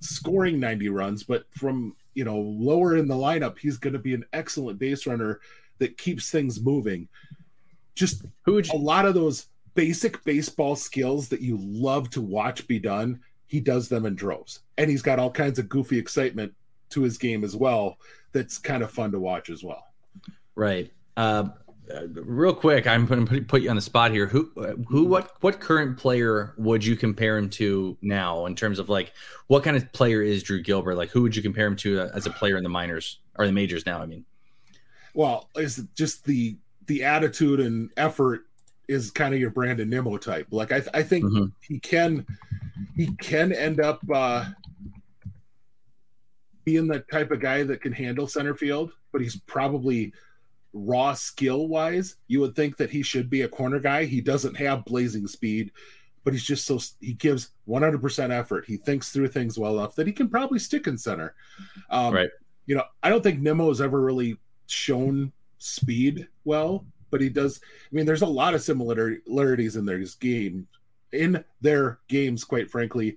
[0.00, 4.14] scoring 90 runs, but from you know lower in the lineup, he's going to be
[4.14, 5.40] an excellent base runner
[5.78, 7.08] that keeps things moving.
[7.94, 12.66] Just Who would a lot of those basic baseball skills that you love to watch
[12.66, 14.60] be done, he does them in droves.
[14.78, 16.54] And he's got all kinds of goofy excitement
[16.90, 17.98] to his game as well.
[18.32, 19.86] That's kind of fun to watch as well.
[20.54, 20.92] Right.
[21.16, 21.48] Uh,
[22.14, 24.26] real quick, I'm going to put you on the spot here.
[24.26, 24.50] Who,
[24.88, 29.12] who, what, what current player would you compare him to now in terms of like
[29.48, 30.94] what kind of player is Drew Gilbert?
[30.94, 33.46] Like, who would you compare him to uh, as a player in the minors or
[33.46, 34.00] the majors now?
[34.00, 34.24] I mean,
[35.14, 38.46] Well, is just the the attitude and effort
[38.88, 40.48] is kind of your Brandon Nimmo type.
[40.50, 41.52] Like I, I think Mhm.
[41.60, 42.26] he can
[42.96, 44.46] he can end up uh
[46.70, 50.12] being the type of guy that can handle center field, but he's probably
[50.72, 52.16] raw skill wise.
[52.28, 54.04] You would think that he should be a corner guy.
[54.04, 55.72] He doesn't have blazing speed,
[56.22, 58.64] but he's just so he gives 100% effort.
[58.66, 61.34] He thinks through things well enough that he can probably stick in center.
[61.90, 62.30] Um, Right.
[62.66, 64.36] You know, I don't think Nimmo has ever really
[64.68, 67.60] shown speed well, but he does.
[67.64, 70.68] I mean, there's a lot of similarities in their game,
[71.10, 73.16] in their games, quite frankly.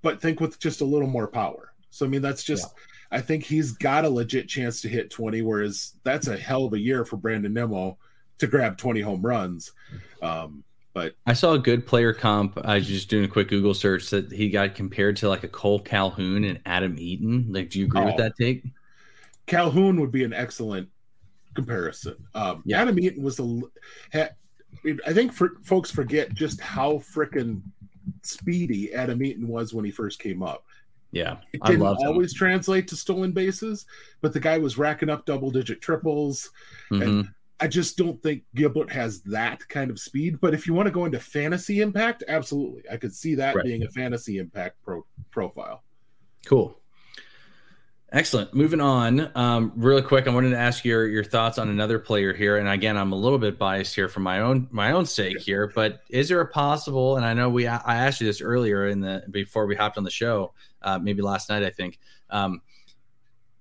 [0.00, 1.67] But think with just a little more power.
[1.90, 2.66] So I mean, that's just.
[3.10, 6.74] I think he's got a legit chance to hit 20, whereas that's a hell of
[6.74, 7.96] a year for Brandon Nimmo
[8.36, 9.72] to grab 20 home runs.
[10.20, 12.58] Um, but I saw a good player comp.
[12.62, 15.48] I was just doing a quick Google search that he got compared to like a
[15.48, 17.46] Kole Calhoun and Adam Eaton.
[17.50, 18.18] Like, do you agree with Oh.
[18.24, 18.64] that take?
[19.46, 20.90] Calhoun would be an excellent
[21.54, 22.16] comparison.
[22.34, 22.82] Um, Yeah.
[22.82, 23.60] Adam Eaton was a.
[25.06, 27.62] I think for, folks forget just how freaking
[28.22, 30.64] speedy Adam Eaton was when he first came up.
[31.10, 32.08] Yeah, It I didn't love him.
[32.08, 33.86] always translate to stolen bases,
[34.20, 36.50] but the guy was racking up double digit triples.
[36.90, 37.02] Mhm.
[37.02, 37.28] And
[37.60, 40.38] I just don't think Gilbert has that kind of speed.
[40.40, 42.82] But if you want to go into fantasy impact, absolutely.
[42.90, 43.64] I could see that Right.
[43.64, 45.82] being a fantasy impact pro- profile.
[46.44, 46.78] Cool.
[48.10, 48.54] Excellent.
[48.54, 50.26] Moving on, um, really quick.
[50.26, 53.16] I wanted to ask your your thoughts on another player here, and again, I'm a
[53.16, 55.70] little bit biased here for my own my own sake here.
[55.74, 57.18] But is there a possible?
[57.18, 60.04] And I know we I asked you this earlier in the before we hopped on
[60.04, 61.98] the show, uh, maybe last night, I think.
[62.30, 62.62] Um,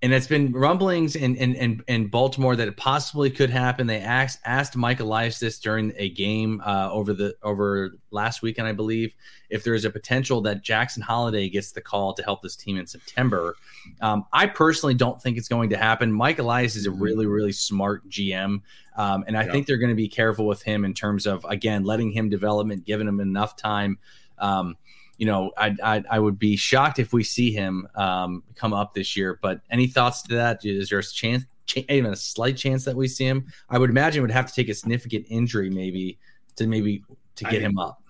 [0.04, 3.88] and it's been rumblings in, in, in, in Baltimore that it possibly could happen.
[3.88, 8.68] They asked asked Mike Elias this during a game uh, over the over last weekend,
[8.68, 9.16] I believe,
[9.50, 12.78] if there is a potential that Jackson Holliday gets the call to help this team
[12.78, 13.56] in September.
[14.02, 16.12] Um, I personally don't think it's going to happen.
[16.12, 18.62] Mike Elias is a really really smart GM,
[18.98, 19.52] um, and I Yeah.
[19.52, 22.86] think they're going to be careful with him in terms of again letting him development,
[22.86, 23.98] giving him enough time.
[24.40, 24.76] Um,
[25.18, 28.94] you know, I, I I would be shocked if we see him um, come up
[28.94, 29.40] this year.
[29.42, 30.64] But any thoughts to that?
[30.64, 33.48] Is there a chance, ch- even a slight chance that we see him?
[33.70, 36.20] I would imagine would have to take a significant injury, maybe
[36.58, 37.04] to maybe
[37.36, 38.02] to get mean, him up.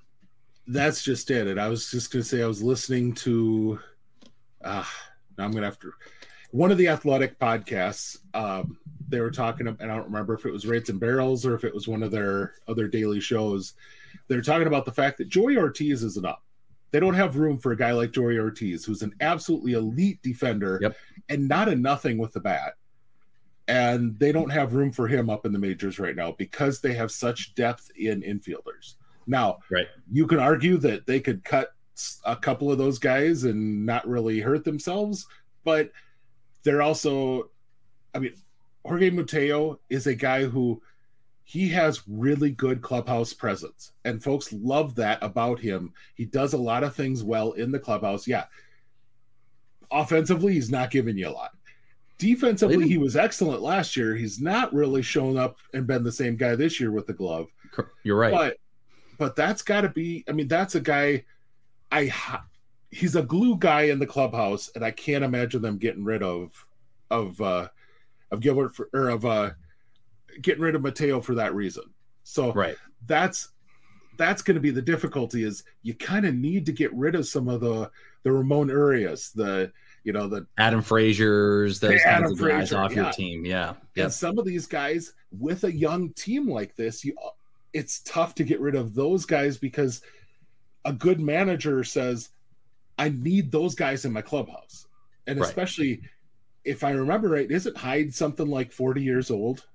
[0.67, 1.47] That's just it.
[1.47, 3.79] And I was just going to say, I was listening to,
[4.63, 4.83] uh,
[5.37, 5.93] now I'm going to have to,
[6.51, 8.17] one of the athletic podcasts.
[8.33, 11.55] Um, they were talking, and I don't remember if it was Rates and Barrels or
[11.55, 13.73] if it was one of their other daily shows.
[14.27, 16.43] They're talking about the fact that Joey Ortiz isn't up.
[16.91, 20.79] They don't have room for a guy like Joey Ortiz, who's an absolutely elite defender
[20.81, 20.95] Yep.
[21.29, 22.73] and not a nothing with the bat.
[23.67, 26.93] And they don't have room for him up in the majors right now because they
[26.93, 28.95] have such depth in infielders.
[29.25, 29.87] Now, Right.
[30.09, 31.73] you can argue that they could cut
[32.23, 35.27] a couple of those guys and not really hurt themselves,
[35.65, 35.91] but
[36.63, 37.51] they're also,
[38.13, 38.33] I mean,
[38.85, 40.81] Jorge Mateo is a guy who
[41.47, 45.93] he has really good clubhouse presence and folks love that about him.
[46.13, 48.27] He does a lot of things well in the clubhouse.
[48.27, 48.43] Yeah.
[49.89, 51.51] Offensively he's not giving you a lot.
[52.17, 54.13] Defensively he was excellent last year.
[54.13, 57.47] He's not really shown up and been the same guy this year with the glove.
[58.03, 58.33] You're right.
[58.33, 58.57] But
[59.17, 61.23] but that's got to be i mean that's a guy
[61.91, 62.11] i
[62.91, 66.65] he's a glue guy in the clubhouse and i can't imagine them getting rid of
[67.09, 67.67] of uh
[68.31, 69.49] of gilbert for, or of uh
[70.41, 71.83] getting rid of Mateo for that reason.
[72.23, 72.75] So right.
[73.05, 73.49] that's
[74.17, 77.27] that's going to be the difficulty is you kind of need to get rid of
[77.27, 77.89] some of the
[78.23, 79.71] the Ramon Urias, the
[80.03, 83.03] you know the Adam Frazier's, those kinds Adam of guys off yeah.
[83.03, 83.45] your team.
[83.45, 84.05] Yeah, yeah.
[84.05, 87.15] And some of these guys with a young team like this, you
[87.73, 90.01] it's tough to get rid of those guys because
[90.85, 92.29] a good manager says,
[92.97, 94.87] "I need those guys in my clubhouse,"
[95.27, 95.47] and right.
[95.47, 96.01] especially
[96.63, 99.65] if I remember right, isn't Hyde something like forty years old?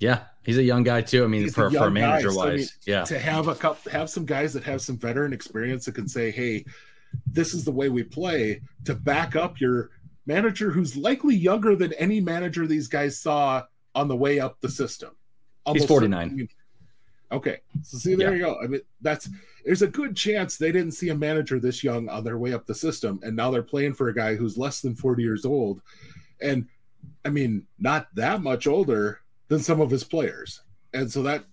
[0.00, 1.22] Yeah, he's a young guy too.
[1.22, 3.04] I mean, for, for manager wise, I mean, yeah.
[3.04, 6.30] To have a couple, have some guys that have some veteran experience that can say,
[6.30, 6.64] "Hey,
[7.26, 9.90] this is the way we play," to back up your
[10.24, 13.62] manager who's likely younger than any manager these guys saw
[13.94, 15.10] on the way up the system.
[15.66, 16.48] Almost he's forty nine.
[17.30, 18.36] Okay, so see, there yeah.
[18.36, 18.58] you go.
[18.58, 19.28] I mean, that's
[19.66, 22.64] there's a good chance they didn't see a manager this young on their way up
[22.64, 25.82] the system, and now they're playing for a guy who's less than forty years old,
[26.40, 26.66] and
[27.22, 29.20] I mean, not that much older
[29.50, 30.62] than some of his players.
[30.94, 31.44] And so that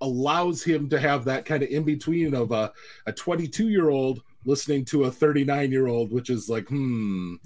[0.00, 2.70] allows him to have that kind of in between of a,
[3.06, 7.36] a 22 year old listening to a 39 year old, which is like, hmm.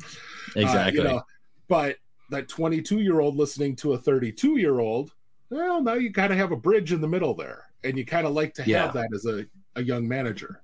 [0.57, 1.01] Exactly.
[1.01, 1.23] Uh, you know,
[1.69, 1.97] but
[2.31, 5.13] that 22 year old listening to a 32 year old,
[5.51, 7.67] well, now you kind of have a bridge in the middle there.
[7.85, 8.89] And you kind of like to have yeah.
[8.89, 9.47] that as a,
[9.77, 10.63] a young manager.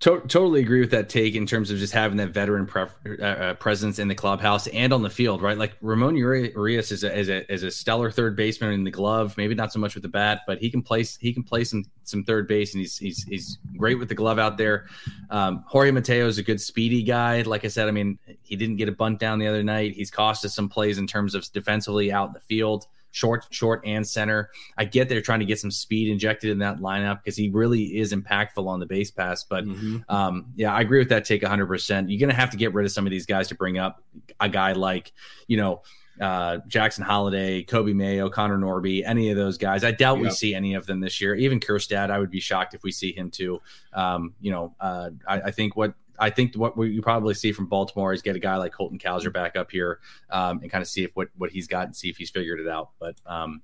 [0.00, 3.54] To- totally agree with that take in terms of just having that veteran uh, uh,
[3.54, 5.58] presence in the clubhouse and on the field, right?
[5.58, 9.36] Like Ramon Urias is a, is a is a stellar third baseman in the glove,
[9.36, 11.84] maybe not so much with the bat, but he can place he can play some
[12.04, 14.86] some third base, and he's he's he's great with the glove out there.
[15.28, 17.42] Um, Jorge Mateo is a good speedy guy.
[17.42, 19.92] Like I said, I mean, he didn't get a bunt down the other night.
[19.92, 23.82] He's cost us some plays in terms of defensively out in the field short, short,
[23.84, 24.50] and center.
[24.76, 27.98] I get they're trying to get some speed injected in that lineup because he really
[27.98, 29.44] is impactful on the base pass.
[29.44, 29.98] But mm-hmm.
[30.08, 32.10] um, yeah, I agree with that take 100%.
[32.10, 34.02] You're going to have to get rid of some of these guys to bring up
[34.40, 35.12] a guy like,
[35.46, 35.82] you know,
[36.20, 39.84] uh, Jackson Holliday, Coby Mayo, Connor Norby, any of those guys.
[39.84, 40.24] I doubt yep.
[40.24, 41.34] we see any of them this year.
[41.34, 43.62] Even Kjerstad, I would be shocked if we see him too.
[43.94, 47.50] Um, you know, uh, I, I, think what I think what we you probably see
[47.50, 50.00] from Baltimore is get a guy like Colton Cowser back up here
[50.30, 52.60] um, and kind of see if what what he's got and see if he's figured
[52.60, 52.90] it out.
[53.00, 53.62] But um,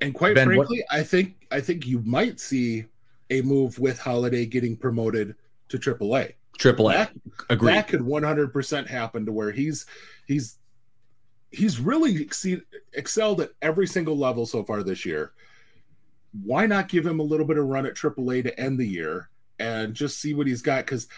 [0.00, 2.86] and quite ben, frankly, what, I think I think you might see
[3.30, 5.36] a move with Holliday getting promoted
[5.68, 6.34] to AAA.
[6.58, 7.12] AAA, that,
[7.48, 7.74] Agreed.
[7.74, 9.86] that could 100% happen to where he's
[10.26, 10.58] he's
[11.50, 12.62] he's really exceed,
[12.94, 15.32] excelled at every single level so far this year.
[16.44, 19.28] Why not give him a little bit of run at AAA to end the year
[19.58, 20.84] and just see what he's got?
[20.84, 21.08] Because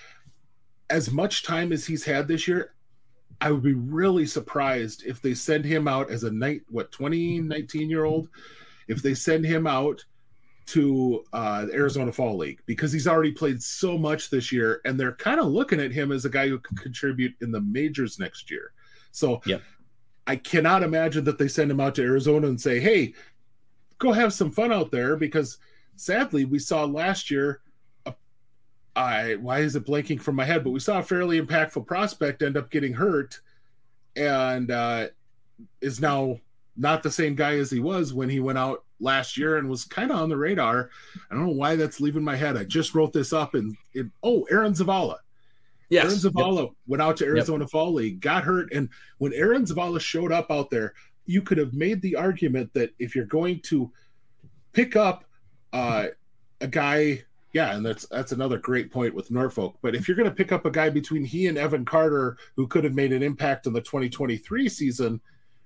[0.91, 2.74] as much time as he's had this year,
[3.41, 7.41] I would be really surprised if they send him out as a night, what, 20,
[7.41, 8.28] 19 year old,
[8.89, 10.05] if they send him out
[10.66, 14.99] to uh, the Arizona Fall League because he's already played so much this year and
[14.99, 18.18] they're kind of looking at him as a guy who can contribute in the majors
[18.18, 18.72] next year.
[19.12, 19.62] So yep.
[20.26, 23.14] I cannot imagine that they send him out to Arizona and say, hey,
[23.99, 25.59] go have some fun out there because
[25.97, 27.61] sadly we saw last year
[28.97, 30.64] I why is it blanking from my head?
[30.64, 33.40] But we saw a fairly impactful prospect end up getting hurt,
[34.16, 35.09] and uh,
[35.80, 36.38] is now
[36.76, 39.84] not the same guy as he was when he went out last year and was
[39.84, 40.90] kind of on the radar.
[41.30, 42.57] I don't know why that's leaving my head.
[42.57, 45.18] I just wrote this up and it, oh, Aaron Zavala.
[45.90, 46.05] Yes.
[46.05, 46.70] Aaron Zavala yep.
[46.86, 47.70] went out to Arizona yep.
[47.70, 48.88] Fall League, got hurt, and
[49.18, 50.95] when Aaron Zavala showed up out there,
[51.26, 53.90] you could have made the argument that if you're going to
[54.72, 55.24] pick up
[55.72, 56.07] uh,
[56.61, 57.22] a guy
[57.55, 59.78] yeah, and that's that's another great point with Norfolk.
[59.80, 62.66] But if you're going to pick up a guy between he and Evan Carter who
[62.66, 65.20] could have made an impact in the 2023 season,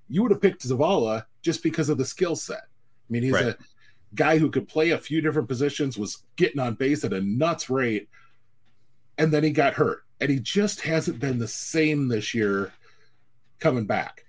[0.08, 2.60] you would have picked Zavala just because of the skill set.
[2.60, 3.46] I mean, he's right.
[3.46, 3.58] a
[4.14, 7.70] guy who could play a few different positions, was getting on base at a nuts
[7.70, 8.10] rate,
[9.16, 12.70] and then he got hurt, and he just hasn't been the same this year
[13.60, 14.26] coming back.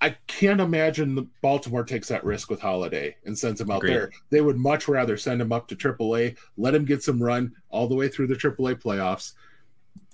[0.00, 3.92] I can't imagine the Baltimore takes that risk with Holliday and sends him out Agreed.
[3.92, 4.10] there.
[4.30, 7.86] They would much rather send him up to AAA, let him get some run all
[7.86, 9.34] the way through the AAA playoffs.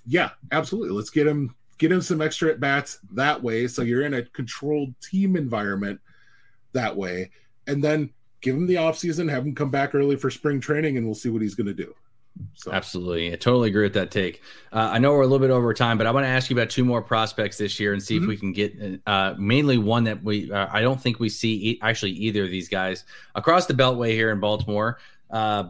[0.05, 0.95] Yeah, absolutely.
[0.95, 3.67] Let's get him get him some extra at bats that way.
[3.67, 5.99] So you're in a controlled team environment
[6.73, 7.29] that way,
[7.67, 8.09] and then
[8.41, 11.29] give him the offseason, have him come back early for spring training, and we'll see
[11.29, 11.93] what he's going to do.
[12.55, 13.31] So Absolutely.
[13.31, 14.41] I totally agree with that take.
[14.71, 16.55] Uh, I know we're a little bit over time, but I want to ask you
[16.55, 18.21] about two more prospects this year and see Mhm.
[18.23, 18.73] if we can get
[19.05, 22.49] uh, mainly one that we, uh, I don't think we see e- actually either of
[22.49, 23.03] these guys
[23.35, 25.65] across the Beltway here in Baltimore uh,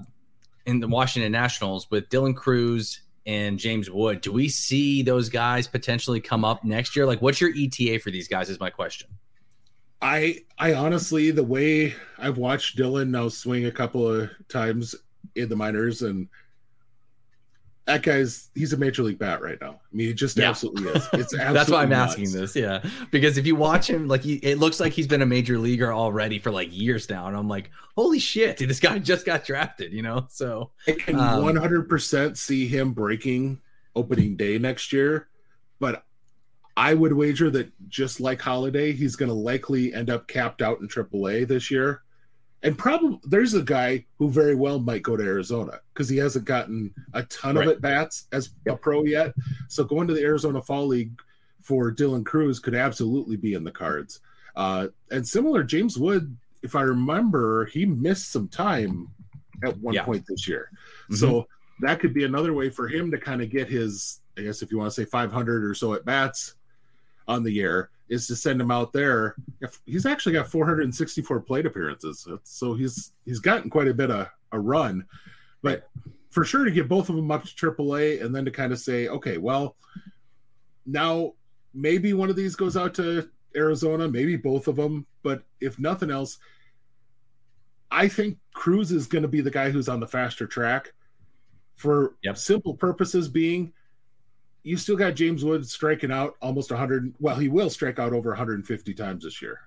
[0.66, 4.22] in the Washington Nationals with Dylan Crews and James Wood.
[4.22, 7.06] Do we see those guys potentially come up next year?
[7.06, 8.50] Like, what's your ETA for these guys?
[8.50, 9.10] Is my question.
[10.02, 14.94] I I honestly the way I've watched Dylan now swing a couple of times
[15.36, 16.28] in the minors and
[17.88, 19.72] that guy's he's a major league bat right now.
[19.72, 20.50] I mean, he just Yeah.
[20.50, 21.08] absolutely is.
[21.14, 22.12] It's absolutely That's why I'm nuts.
[22.14, 22.56] asking this.
[22.56, 25.58] Yeah, because if you watch him, like he, it looks like he's been a major
[25.58, 29.44] leaguer already for like years now, and I'm like, holy shit, this guy just got
[29.46, 29.92] drafted.
[29.94, 33.60] You know, so I can Um, 100% see him breaking
[33.96, 35.28] opening day next year,
[35.80, 36.04] but
[36.76, 40.80] I would wager that just like Holliday, he's going to likely end up capped out
[40.82, 42.04] in AAA this year.
[42.64, 46.46] And probably there's a guy who very well might go to Arizona because he hasn't
[46.46, 47.68] gotten a ton Right.
[47.68, 49.34] of at bats as a pro yet.
[49.68, 51.12] So going to the Arizona Fall League
[51.62, 54.22] for Dylan Crews could absolutely be in the cards.
[54.56, 59.08] Uh, and similar, James Wood, if I remember, he missed some time
[59.64, 60.04] at one Yeah.
[60.04, 60.72] point this year.
[61.12, 61.16] Mhm.
[61.18, 61.48] So
[61.82, 64.72] that could be another way for him to kind of get his, I guess, if
[64.72, 66.56] you want to say 500 or so at bats
[67.28, 69.36] on the year, is to send him out there.
[69.62, 74.28] If he's actually got 464 plate appearances, so he's he's gotten quite a bit of
[74.52, 75.06] a run.
[75.62, 75.90] But
[76.30, 78.80] for sure to get both of them up to AAA, and then to kind of
[78.80, 79.76] say, okay, well,
[80.86, 81.34] now
[81.74, 85.06] maybe one of these goes out to Arizona, maybe both of them.
[85.24, 86.38] But if nothing else,
[87.92, 90.94] I think Crews is going to be the guy who's on the faster track
[91.76, 92.38] for Yep.
[92.38, 93.74] simple purposes being
[94.68, 98.30] you still got James Wood striking out almost 100 well he will strike out over
[98.30, 99.60] 150 times this year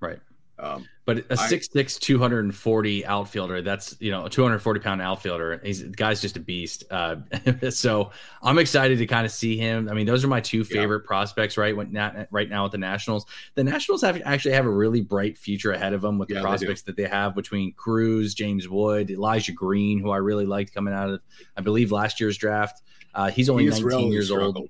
[0.00, 0.20] right.
[0.58, 5.60] um But a 6'6", 240 outfielder, that's, you know, a 240 pound outfielder.
[5.64, 6.84] He's the guy's just a beast.
[6.92, 7.16] Uh,
[7.70, 9.88] so I'm excited to kind of see him.
[9.88, 12.78] I mean, those are my two favorite prospects right when, na- right now with the
[12.78, 13.26] Nationals.
[13.56, 16.40] The Nationals have actually have a really bright future ahead of them with Yeah, the
[16.42, 20.72] they prospects that they have between Crews, James Wood, Elijah Green, who I really liked
[20.72, 21.20] coming out of,
[21.56, 22.82] I believe, last year's draft.
[23.14, 24.68] Uh, he's only he's 19 really years old.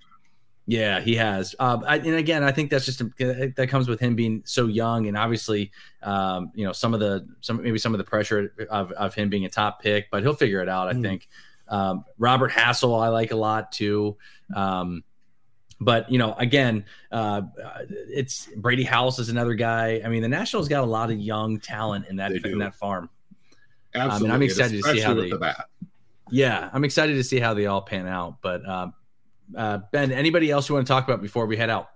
[0.67, 1.57] Yeah, he has.
[1.59, 4.67] Uh, I, and again, I think that's just a, that comes with him being so
[4.69, 5.73] young, and obviously,
[6.05, 9.29] um, you know, some of the some maybe some of the pressure of, of him
[9.29, 10.89] being a top pick, but he'll figure it out.
[10.89, 11.03] I Mm.
[11.03, 11.29] think.
[11.69, 14.17] Um, Robert Hassell, I like a lot too.
[14.55, 15.03] Um,
[15.81, 17.43] but you know, again, uh,
[18.09, 20.01] it's Brady House is another guy.
[20.05, 23.09] I mean, the Nationals got a lot of young talent in that in that farm.
[23.95, 25.57] absolutely I'm excited to see how they- the
[26.33, 28.39] Yeah, I'm excited to see how they all pan out.
[28.41, 28.91] But uh,
[29.57, 31.91] uh, Ben, anybody else you want to talk about before we head out?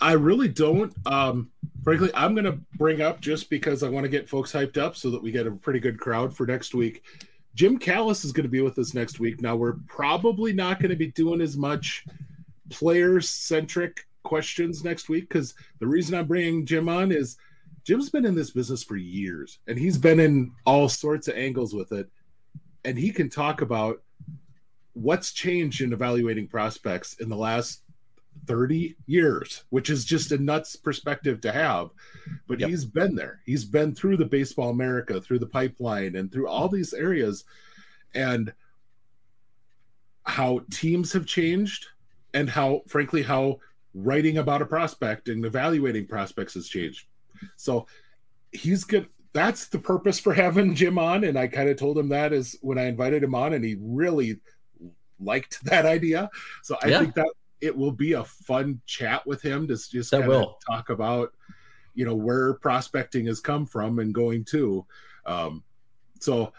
[0.00, 0.92] I really don't.
[1.06, 1.50] Um,
[1.82, 4.96] frankly, I'm going to bring up just because I want to get folks hyped up
[4.96, 7.02] so that we get a pretty good crowd for next week.
[7.54, 9.40] Jim Callis is going to be with us next week.
[9.40, 12.04] Now, we're probably not going to be doing as much
[12.70, 17.36] player centric questions next week because the reason I'm bringing Jim on is
[17.84, 21.74] Jim's been in this business for years and he's been in all sorts of angles
[21.74, 22.08] with it.
[22.84, 24.02] And he can talk about
[24.94, 27.82] what's changed in evaluating prospects in the last
[28.46, 31.90] 30 years, which is just a nuts perspective to have.
[32.46, 32.70] But Yep.
[32.70, 33.40] he's been there.
[33.44, 37.44] He's been through the Baseball America, through the pipeline, and through all these areas.
[38.14, 38.52] And
[40.24, 41.86] how teams have changed,
[42.34, 43.58] and how, frankly, how
[43.94, 47.06] writing about a prospect and evaluating prospects has changed.
[47.56, 47.86] So
[48.52, 49.08] he's good.
[49.32, 51.24] That's the purpose for having Jim on.
[51.24, 53.76] And I kind of told him that is when I invited him on, and he
[53.80, 54.40] really
[55.20, 56.30] liked that idea.
[56.62, 57.00] So I Yeah.
[57.00, 57.28] think that
[57.60, 61.32] it will be a fun chat with him to just kind of talk about,
[61.94, 64.86] you know, where prospecting has come from and going to.
[65.26, 65.62] Um,
[66.20, 66.52] so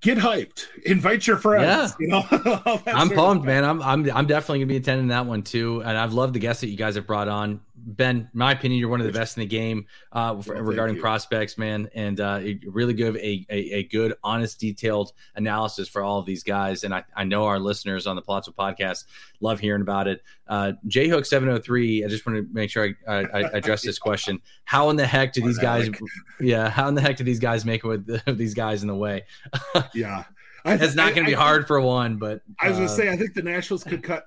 [0.00, 1.94] get hyped, invite your friends.
[1.98, 2.06] Yeah.
[2.06, 2.24] You know,
[2.86, 3.64] I'm pumped, man.
[3.64, 6.62] I'm I'm I'm definitely gonna be attending that one too, and I've loved the guests
[6.62, 7.60] that you guys have brought on.
[7.86, 10.96] Ben, my opinion, you're one of the best in the game uh, for- Well, regarding
[10.96, 11.02] you.
[11.02, 16.02] prospects, man, and uh, you really give a, a a good, honest, detailed analysis for
[16.02, 16.84] all of these guys.
[16.84, 19.04] And I, I know our listeners on the Pallazzo podcast
[19.40, 20.22] love hearing about it.
[20.48, 22.04] Uh, J Hook 703.
[22.04, 25.06] I just want to make sure I, I, I address this question: How in the
[25.06, 25.88] heck do these guys?
[26.40, 28.94] Yeah, how in the heck do these guys make it with these guys in the
[28.96, 29.24] way?
[29.94, 30.24] Yeah.
[30.66, 33.10] I, It's not going to be hard for one, but I was uh, gonna say,
[33.10, 34.24] I think the Nationals could cut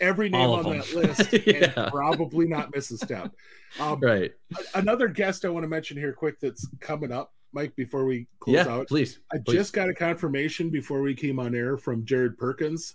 [0.00, 1.72] every name on of that list Yeah.
[1.76, 3.32] and probably not miss a step.
[3.80, 4.32] Um, right.
[4.74, 7.74] Another guest I want to mention here, quick, that's coming up, Mike.
[7.76, 9.20] Before we close Yeah, out, please.
[9.32, 9.54] I please.
[9.56, 12.94] just got a confirmation before we came on air from Jared Perkins.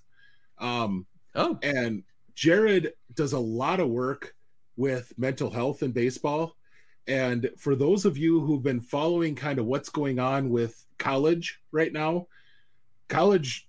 [0.59, 4.33] Um, Oh, and Jared does a lot of work
[4.75, 6.55] with mental health in baseball.
[7.07, 11.61] And for those of you who've been following kind of what's going on with college
[11.71, 12.27] right now,
[13.07, 13.66] college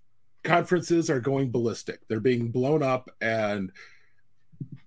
[0.49, 2.01] conferences are going ballistic.
[2.09, 3.11] They're being blown up.
[3.20, 3.70] And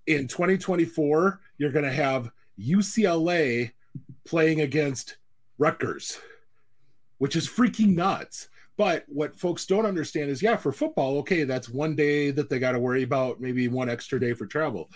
[0.08, 3.72] in 2024, you're going to have UCLA
[4.26, 5.18] playing against
[5.58, 6.20] Rutgers,
[7.20, 8.50] which is freaking nuts.
[8.78, 12.58] But what folks don't understand is, yeah, for football, okay, that's one day that they
[12.58, 14.90] got to worry about, maybe one extra day for travel.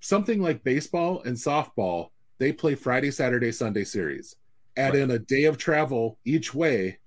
[0.00, 4.36] Something like baseball and softball, they play Friday, Saturday, Sunday series.
[4.76, 5.02] Add right.
[5.02, 6.98] in a day of travel each way,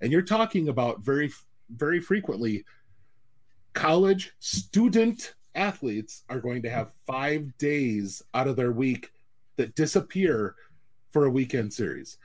[0.00, 1.32] and you're talking about very,
[1.70, 2.64] very frequently
[3.74, 9.10] college student athletes are going to have five days out of their week
[9.56, 10.54] that disappear
[11.10, 12.18] for a weekend series.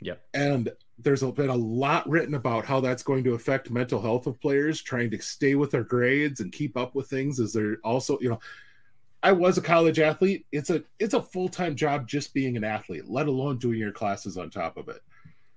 [0.00, 0.22] Yep.
[0.34, 4.40] And there's been a lot written about how that's going to affect mental health of
[4.40, 8.18] players trying to stay with their grades and keep up with things as they're also,
[8.20, 8.40] you know,
[9.22, 10.46] I was a college athlete.
[10.52, 14.38] It's a it's a full-time job just being an athlete, let alone doing your classes
[14.38, 15.00] on top of it.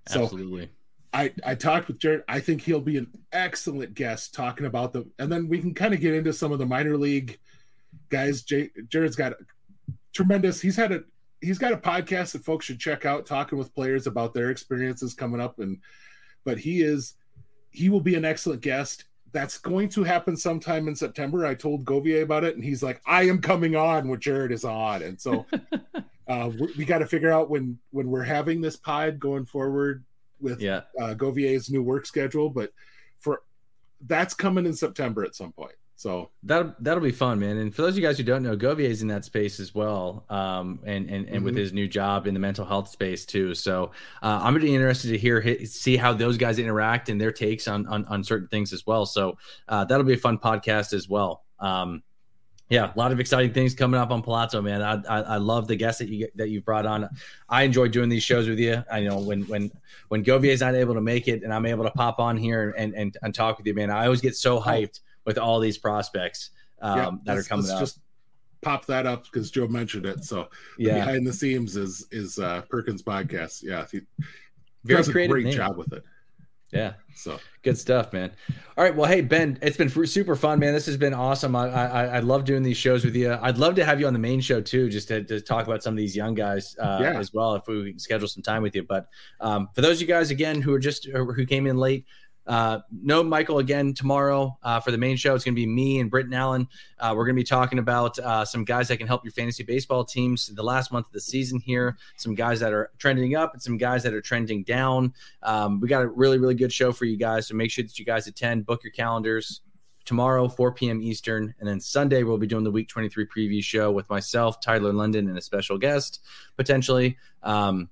[0.08, 0.70] So Absolutely.
[1.14, 2.24] I I talked with Jared.
[2.28, 5.94] I think he'll be an excellent guest talking about them, and then we can kind
[5.94, 7.40] of get into some of the minor league
[8.10, 8.44] guys.
[8.44, 9.34] Jared's got
[10.14, 10.62] tremendous.
[10.62, 11.04] He's had a
[11.42, 15.14] he's got a podcast that folks should check out talking with players about their experiences
[15.14, 15.80] coming up and
[16.44, 17.16] but he is
[17.72, 21.84] he will be an excellent guest that's going to happen sometime in september i told
[21.84, 25.20] govier about it and he's like i am coming on when jared is on and
[25.20, 25.46] so
[26.28, 30.04] uh, we, we got to figure out when when we're having this pod going forward
[30.42, 30.82] with yeah.
[31.00, 32.72] uh, govier's new work schedule but
[33.20, 33.44] for
[34.08, 37.58] that's coming in september at some point so that'll that'll be fun, man.
[37.58, 40.26] And for those of you guys who don't know, Govier's in that space as well,
[40.32, 41.46] um, and and, and mm-hmm.
[41.46, 43.54] with his new job in the mental health space too.
[43.54, 43.92] So
[44.24, 47.86] uh, I'm really interested to hear see how those guys interact and their takes on
[47.86, 49.06] on, on certain things as well.
[49.06, 49.38] So
[49.68, 51.44] uh, that'll be a fun podcast as well.
[51.60, 52.02] Um,
[52.72, 54.82] yeah, a lot of exciting things coming up on Pallazzo, man.
[54.82, 57.10] I, I, I love the guests that you that you've brought on.
[57.50, 58.82] I enjoy doing these shows with you.
[58.90, 59.72] I know when when
[60.08, 62.96] when Govier's not able to make it and I'm able to pop on here and
[62.96, 63.92] and, and talk with you, man.
[63.92, 66.52] I always get so hyped with all these prospects
[66.82, 67.78] um, yeah, that are coming up.
[67.78, 68.00] Just
[68.62, 70.24] pop that up because Joe mentioned it.
[70.24, 70.48] So
[70.78, 73.64] yeah, behind the scenes is is uh, Perkins podcast.
[73.64, 74.00] Yeah, he
[74.86, 75.52] Very does a great name.
[75.52, 76.04] job with it.
[76.72, 76.94] Yeah.
[77.16, 78.32] So good stuff, man.
[78.78, 78.96] All right.
[78.96, 80.74] Well, hey Ben, it's been super fun, man.
[80.74, 81.56] This has been awesome.
[81.56, 83.38] I I, I love doing these shows with you.
[83.42, 85.84] I'd love to have you on the main show too, just to, to talk about
[85.84, 87.20] some of these young guys uh, yeah.
[87.20, 88.84] as well, if we schedule some time with you.
[88.84, 89.08] But
[89.40, 92.06] um, for those of you guys again who are just who came in late,
[92.48, 95.36] uh, no Michael again tomorrow uh, for the main show.
[95.36, 96.68] It's going to be me and Britton Allen.
[97.00, 99.64] Uh, we're going to be talking about uh, some guys that can help your fantasy
[99.64, 101.98] baseball teams the last month of the season here.
[102.18, 105.14] Some guys that are trending up and some guys that are trending down.
[105.44, 107.48] Um, we got a really, really good show for you guys.
[107.48, 109.62] So make sure that you guys attend, book your calendars.
[110.04, 111.00] Tomorrow, 4 p.m.
[111.00, 111.54] Eastern.
[111.60, 115.30] And then Sunday, we'll be doing the week 23 preview show with myself, Tyler London,
[115.30, 116.22] and a special guest
[116.58, 117.18] potentially.
[117.44, 117.88] Um,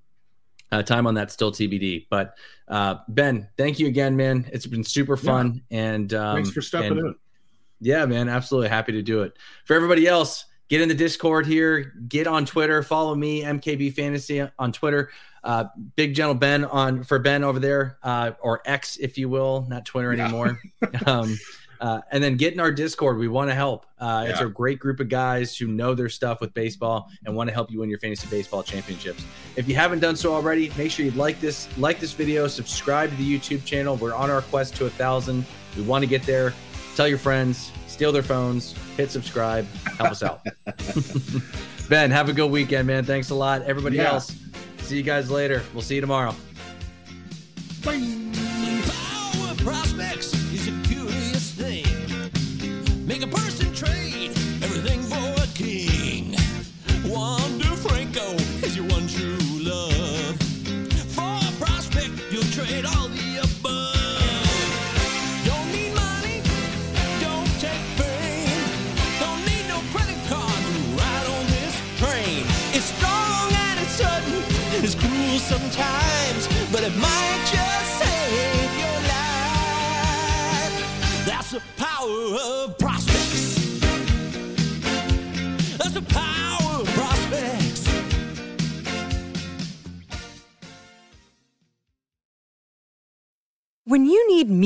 [0.72, 2.08] uh, time on that still TBD.
[2.10, 2.36] But
[2.68, 4.50] uh, Ben, thank you again, man.
[4.52, 5.62] It's been super fun.
[5.70, 5.80] Yeah.
[5.80, 7.16] And um, thanks for stepping and, in.
[7.82, 9.34] Yeah, man, absolutely happy to do it.
[9.66, 11.94] For everybody else, get in the Discord here.
[12.08, 12.84] Get on Twitter.
[12.84, 15.12] Follow me, MKB Fantasy on Twitter.
[15.44, 15.66] Uh,
[15.96, 19.86] Big Gentle Ben on for Ben over there, uh, or X, if you will, not
[19.86, 20.60] Twitter anymore.
[21.06, 21.38] um,
[21.80, 23.18] uh, and then get in our Discord.
[23.18, 23.86] We want to help.
[24.00, 24.32] Uh, yeah.
[24.32, 27.54] It's a great group of guys who know their stuff with baseball and want to
[27.54, 29.24] help you win your fantasy baseball championships.
[29.56, 33.10] If you haven't done so already, make sure you like this, like this video, subscribe
[33.12, 33.96] to the YouTube channel.
[33.96, 35.46] We're on our quest to a thousand.
[35.78, 36.54] We want to get there.
[36.96, 39.66] Tell your friends, steal their phones, hit subscribe,
[39.98, 40.42] help us out.
[41.90, 43.06] ben, have a good weekend, man.
[43.06, 43.62] Thanks a lot.
[43.62, 44.14] Everybody yeah.
[44.14, 44.36] else,
[44.80, 45.64] see you guys later.
[45.74, 46.36] We'll see you tomorrow.
[47.86, 48.20] Bye.
[53.10, 53.59] Sometimes,